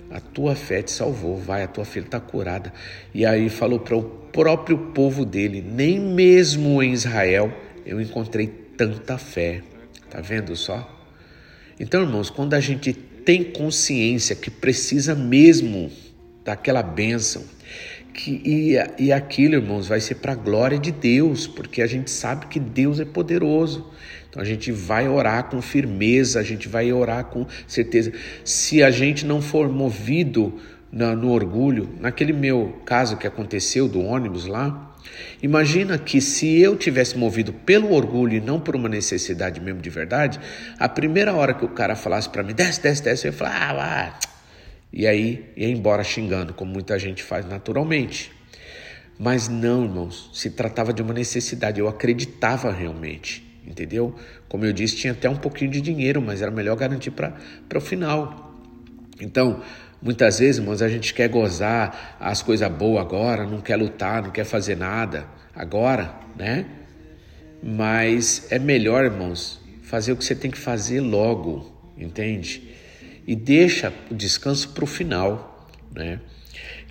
a 0.09 0.19
tua 0.19 0.55
fé 0.55 0.81
te 0.81 0.91
salvou, 0.91 1.37
vai, 1.37 1.61
a 1.61 1.67
tua 1.67 1.85
filha 1.85 2.05
está 2.05 2.19
curada. 2.19 2.73
E 3.13 3.23
aí 3.23 3.49
falou 3.49 3.79
para 3.79 3.95
o 3.95 4.01
próprio 4.01 4.77
povo 4.93 5.25
dele: 5.25 5.61
Nem 5.61 5.99
mesmo 5.99 6.81
em 6.81 6.91
Israel 6.91 7.53
eu 7.85 8.01
encontrei 8.01 8.47
tanta 8.47 9.17
fé. 9.19 9.61
Tá 10.09 10.21
vendo 10.21 10.55
só? 10.55 10.95
Então, 11.79 12.01
irmãos, 12.01 12.31
quando 12.31 12.55
a 12.55 12.59
gente 12.59 12.93
tem 13.27 13.43
consciência 13.43 14.37
que 14.37 14.49
precisa 14.49 15.13
mesmo 15.13 15.91
daquela 16.45 16.81
bênção, 16.81 17.43
que, 18.13 18.41
e, 18.45 18.77
e 18.97 19.11
aquilo, 19.11 19.55
irmãos, 19.55 19.89
vai 19.89 19.99
ser 19.99 20.15
para 20.15 20.31
a 20.31 20.35
glória 20.35 20.79
de 20.79 20.93
Deus, 20.93 21.45
porque 21.45 21.81
a 21.81 21.87
gente 21.87 22.09
sabe 22.09 22.45
que 22.45 22.57
Deus 22.57 23.01
é 23.01 23.05
poderoso. 23.05 23.91
Então 24.29 24.41
a 24.41 24.45
gente 24.45 24.71
vai 24.71 25.09
orar 25.09 25.49
com 25.49 25.61
firmeza, 25.61 26.39
a 26.39 26.43
gente 26.43 26.69
vai 26.69 26.89
orar 26.93 27.25
com 27.25 27.45
certeza. 27.67 28.13
Se 28.45 28.81
a 28.81 28.89
gente 28.89 29.25
não 29.25 29.41
for 29.41 29.67
movido 29.67 30.57
no, 30.89 31.13
no 31.13 31.31
orgulho, 31.31 31.89
naquele 31.99 32.31
meu 32.31 32.81
caso 32.85 33.17
que 33.17 33.27
aconteceu 33.27 33.89
do 33.89 33.99
ônibus 33.99 34.45
lá, 34.45 34.95
Imagina 35.41 35.97
que 35.97 36.19
se 36.19 36.59
eu 36.59 36.75
tivesse 36.75 37.17
movido 37.17 37.53
pelo 37.53 37.93
orgulho 37.93 38.35
e 38.35 38.41
não 38.41 38.59
por 38.59 38.75
uma 38.75 38.89
necessidade 38.89 39.59
mesmo 39.61 39.81
de 39.81 39.89
verdade, 39.89 40.39
a 40.79 40.89
primeira 40.89 41.33
hora 41.33 41.53
que 41.53 41.65
o 41.65 41.69
cara 41.69 41.95
falasse 41.95 42.29
para 42.29 42.43
mim, 42.43 42.53
desce, 42.53 42.81
desce, 42.81 43.03
desce, 43.03 43.27
eu 43.27 43.31
ia 43.31 43.37
falar, 43.37 43.75
ah. 43.79 44.19
E 44.91 45.05
aí 45.05 45.51
ia 45.55 45.69
embora 45.69 46.03
xingando, 46.03 46.53
como 46.53 46.71
muita 46.71 46.97
gente 46.97 47.21
faz 47.21 47.45
naturalmente. 47.45 48.31
Mas 49.19 49.47
não, 49.47 49.83
irmãos, 49.83 50.29
se 50.33 50.49
tratava 50.51 50.93
de 50.93 51.01
uma 51.01 51.13
necessidade, 51.13 51.79
eu 51.79 51.87
acreditava 51.87 52.71
realmente, 52.71 53.43
entendeu? 53.65 54.15
Como 54.47 54.63
eu 54.63 54.71
disse, 54.71 54.95
tinha 54.95 55.13
até 55.13 55.29
um 55.29 55.35
pouquinho 55.35 55.71
de 55.71 55.81
dinheiro, 55.81 56.21
mas 56.21 56.41
era 56.41 56.51
melhor 56.51 56.75
garantir 56.75 57.11
para 57.11 57.33
o 57.75 57.81
final. 57.81 58.55
Então, 59.19 59.61
Muitas 60.01 60.39
vezes, 60.39 60.59
irmãos, 60.59 60.81
a 60.81 60.89
gente 60.89 61.13
quer 61.13 61.27
gozar 61.27 62.17
as 62.19 62.41
coisas 62.41 62.71
boas 62.71 63.01
agora, 63.01 63.45
não 63.45 63.61
quer 63.61 63.75
lutar, 63.75 64.21
não 64.21 64.31
quer 64.31 64.45
fazer 64.45 64.77
nada 64.77 65.25
agora, 65.55 66.13
né? 66.35 66.65
Mas 67.63 68.47
é 68.51 68.59
melhor, 68.59 69.03
irmãos, 69.03 69.59
fazer 69.81 70.11
o 70.11 70.17
que 70.17 70.23
você 70.23 70.35
tem 70.35 70.51
que 70.51 70.57
fazer 70.57 71.01
logo, 71.01 71.71
entende? 71.97 72.75
E 73.25 73.35
deixa 73.35 73.91
o 74.11 74.15
descanso 74.15 74.69
para 74.69 74.83
o 74.83 74.87
final, 74.87 75.67
né? 75.91 76.19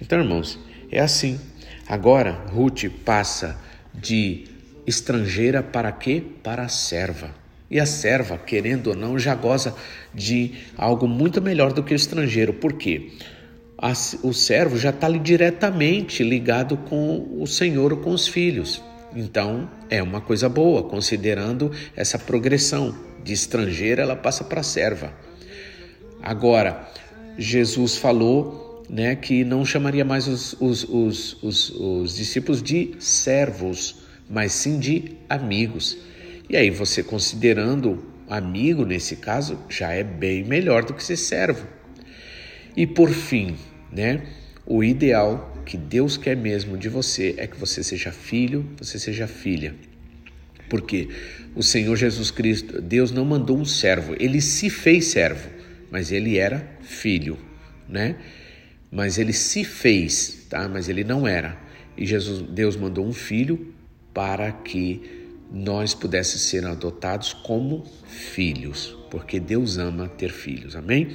Então, 0.02 0.18
irmãos, 0.18 0.58
é 0.90 1.00
assim. 1.00 1.40
Agora, 1.88 2.32
Ruth 2.50 2.84
passa 3.04 3.56
de 3.94 4.44
estrangeira 4.86 5.62
para 5.62 5.92
quê? 5.92 6.22
Para 6.42 6.68
serva. 6.68 7.45
E 7.70 7.80
a 7.80 7.86
serva, 7.86 8.38
querendo 8.38 8.88
ou 8.88 8.96
não, 8.96 9.18
já 9.18 9.34
goza 9.34 9.74
de 10.14 10.52
algo 10.76 11.08
muito 11.08 11.42
melhor 11.42 11.72
do 11.72 11.82
que 11.82 11.92
o 11.92 11.96
estrangeiro. 11.96 12.54
Por 12.54 12.74
quê? 12.74 13.10
O 14.22 14.32
servo 14.32 14.78
já 14.78 14.90
está 14.90 15.08
diretamente 15.10 16.22
ligado 16.22 16.76
com 16.76 17.28
o 17.40 17.46
senhor 17.46 17.92
ou 17.92 17.98
com 17.98 18.10
os 18.10 18.26
filhos. 18.26 18.82
Então 19.14 19.68
é 19.90 20.02
uma 20.02 20.20
coisa 20.20 20.48
boa, 20.48 20.82
considerando 20.84 21.72
essa 21.94 22.18
progressão 22.18 22.94
de 23.22 23.32
estrangeira, 23.32 24.02
ela 24.02 24.14
passa 24.14 24.44
para 24.44 24.62
serva. 24.62 25.12
Agora, 26.22 26.88
Jesus 27.36 27.96
falou 27.96 28.84
né, 28.88 29.16
que 29.16 29.44
não 29.44 29.64
chamaria 29.64 30.04
mais 30.04 30.28
os, 30.28 30.54
os, 30.60 30.84
os, 30.84 31.42
os, 31.42 31.70
os 31.70 32.16
discípulos 32.16 32.62
de 32.62 32.94
servos, 32.98 33.96
mas 34.28 34.52
sim 34.52 34.78
de 34.78 35.16
amigos. 35.28 35.96
E 36.48 36.56
aí 36.56 36.70
você 36.70 37.02
considerando 37.02 38.04
amigo 38.28 38.84
nesse 38.84 39.16
caso 39.16 39.58
já 39.68 39.92
é 39.92 40.04
bem 40.04 40.44
melhor 40.44 40.84
do 40.84 40.94
que 40.94 41.02
ser 41.02 41.16
servo. 41.16 41.66
E 42.76 42.86
por 42.86 43.10
fim, 43.10 43.56
né? 43.90 44.22
O 44.64 44.82
ideal 44.82 45.62
que 45.64 45.76
Deus 45.76 46.16
quer 46.16 46.36
mesmo 46.36 46.76
de 46.76 46.88
você 46.88 47.34
é 47.38 47.46
que 47.46 47.56
você 47.56 47.82
seja 47.82 48.12
filho, 48.12 48.68
você 48.78 48.98
seja 48.98 49.26
filha. 49.26 49.74
Porque 50.68 51.08
o 51.54 51.62
Senhor 51.62 51.96
Jesus 51.96 52.30
Cristo, 52.30 52.80
Deus 52.80 53.10
não 53.10 53.24
mandou 53.24 53.58
um 53.58 53.64
servo, 53.64 54.14
ele 54.18 54.40
se 54.40 54.68
fez 54.68 55.06
servo, 55.06 55.48
mas 55.90 56.12
ele 56.12 56.36
era 56.36 56.68
filho, 56.82 57.38
né? 57.88 58.16
Mas 58.90 59.18
ele 59.18 59.32
se 59.32 59.64
fez, 59.64 60.46
tá? 60.48 60.68
Mas 60.68 60.88
ele 60.88 61.04
não 61.04 61.26
era. 61.26 61.56
E 61.96 62.04
Jesus, 62.04 62.42
Deus 62.42 62.76
mandou 62.76 63.06
um 63.06 63.12
filho 63.12 63.74
para 64.12 64.52
que 64.52 65.25
nós 65.52 65.94
pudéssemos 65.94 66.42
ser 66.42 66.66
adotados 66.66 67.32
como 67.32 67.84
filhos, 68.06 68.96
porque 69.10 69.38
Deus 69.38 69.78
ama 69.78 70.08
ter 70.08 70.30
filhos, 70.30 70.74
amém? 70.74 71.08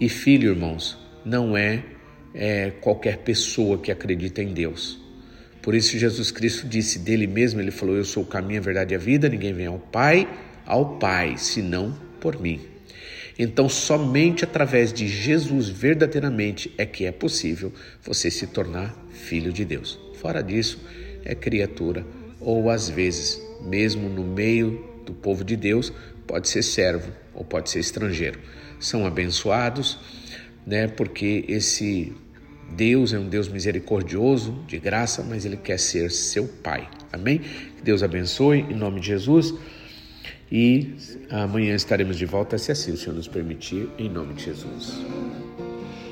E 0.00 0.08
filho, 0.08 0.50
irmãos, 0.50 0.96
não 1.24 1.56
é, 1.56 1.84
é 2.34 2.70
qualquer 2.80 3.18
pessoa 3.18 3.78
que 3.78 3.90
acredita 3.90 4.42
em 4.42 4.52
Deus. 4.52 5.00
Por 5.60 5.74
isso 5.74 5.98
Jesus 5.98 6.30
Cristo 6.30 6.66
disse 6.66 6.98
dele 6.98 7.26
mesmo, 7.26 7.60
ele 7.60 7.70
falou: 7.70 7.96
Eu 7.96 8.04
sou 8.04 8.22
o 8.22 8.26
caminho, 8.26 8.60
a 8.60 8.62
verdade 8.62 8.94
e 8.94 8.96
a 8.96 8.98
vida, 8.98 9.28
ninguém 9.28 9.52
vem 9.52 9.66
ao 9.66 9.78
Pai, 9.78 10.28
ao 10.64 10.98
Pai, 10.98 11.36
senão 11.36 11.98
por 12.20 12.40
mim. 12.40 12.60
Então, 13.38 13.68
somente 13.68 14.44
através 14.44 14.92
de 14.92 15.06
Jesus 15.06 15.68
verdadeiramente 15.68 16.72
é 16.76 16.84
que 16.84 17.04
é 17.04 17.12
possível 17.12 17.72
você 18.02 18.30
se 18.30 18.48
tornar 18.48 18.96
filho 19.10 19.52
de 19.52 19.64
Deus. 19.64 19.98
Fora 20.14 20.42
disso, 20.42 20.80
é 21.24 21.34
criatura 21.34 22.04
ou 22.40 22.68
às 22.68 22.88
vezes 22.88 23.40
mesmo 23.60 24.08
no 24.08 24.24
meio 24.24 24.84
do 25.04 25.12
povo 25.12 25.44
de 25.44 25.56
Deus, 25.56 25.92
pode 26.26 26.48
ser 26.48 26.62
servo 26.62 27.10
ou 27.34 27.44
pode 27.44 27.70
ser 27.70 27.80
estrangeiro. 27.80 28.38
São 28.78 29.06
abençoados, 29.06 29.98
né? 30.66 30.86
Porque 30.86 31.44
esse 31.48 32.12
Deus 32.70 33.12
é 33.12 33.18
um 33.18 33.28
Deus 33.28 33.48
misericordioso, 33.48 34.62
de 34.66 34.78
graça, 34.78 35.22
mas 35.22 35.44
ele 35.44 35.56
quer 35.56 35.78
ser 35.78 36.10
seu 36.10 36.46
pai. 36.46 36.88
Amém? 37.12 37.38
Que 37.38 37.82
Deus 37.82 38.02
abençoe 38.02 38.60
em 38.60 38.74
nome 38.74 39.00
de 39.00 39.06
Jesus. 39.06 39.54
E 40.50 40.94
amanhã 41.30 41.74
estaremos 41.74 42.16
de 42.16 42.24
volta, 42.24 42.56
se 42.58 42.72
assim 42.72 42.92
o 42.92 42.96
Senhor 42.96 43.14
nos 43.14 43.28
permitir, 43.28 43.88
em 43.98 44.08
nome 44.08 44.34
de 44.34 44.44
Jesus. 44.44 44.98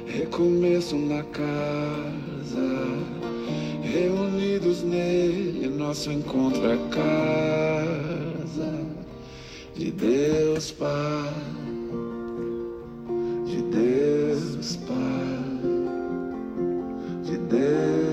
Recomeço 0.06 0.96
na 0.96 1.22
casa 1.24 3.35
reunidos 3.86 4.82
nele, 4.82 5.68
nosso 5.68 6.10
encontro 6.10 6.70
é 6.70 6.76
casa 6.90 8.72
de 9.74 9.90
Deus 9.92 10.72
Pai, 10.72 11.32
de 13.44 13.62
Deus 13.62 14.76
Pai, 14.76 14.96
de 17.22 17.38
Deus. 17.38 18.05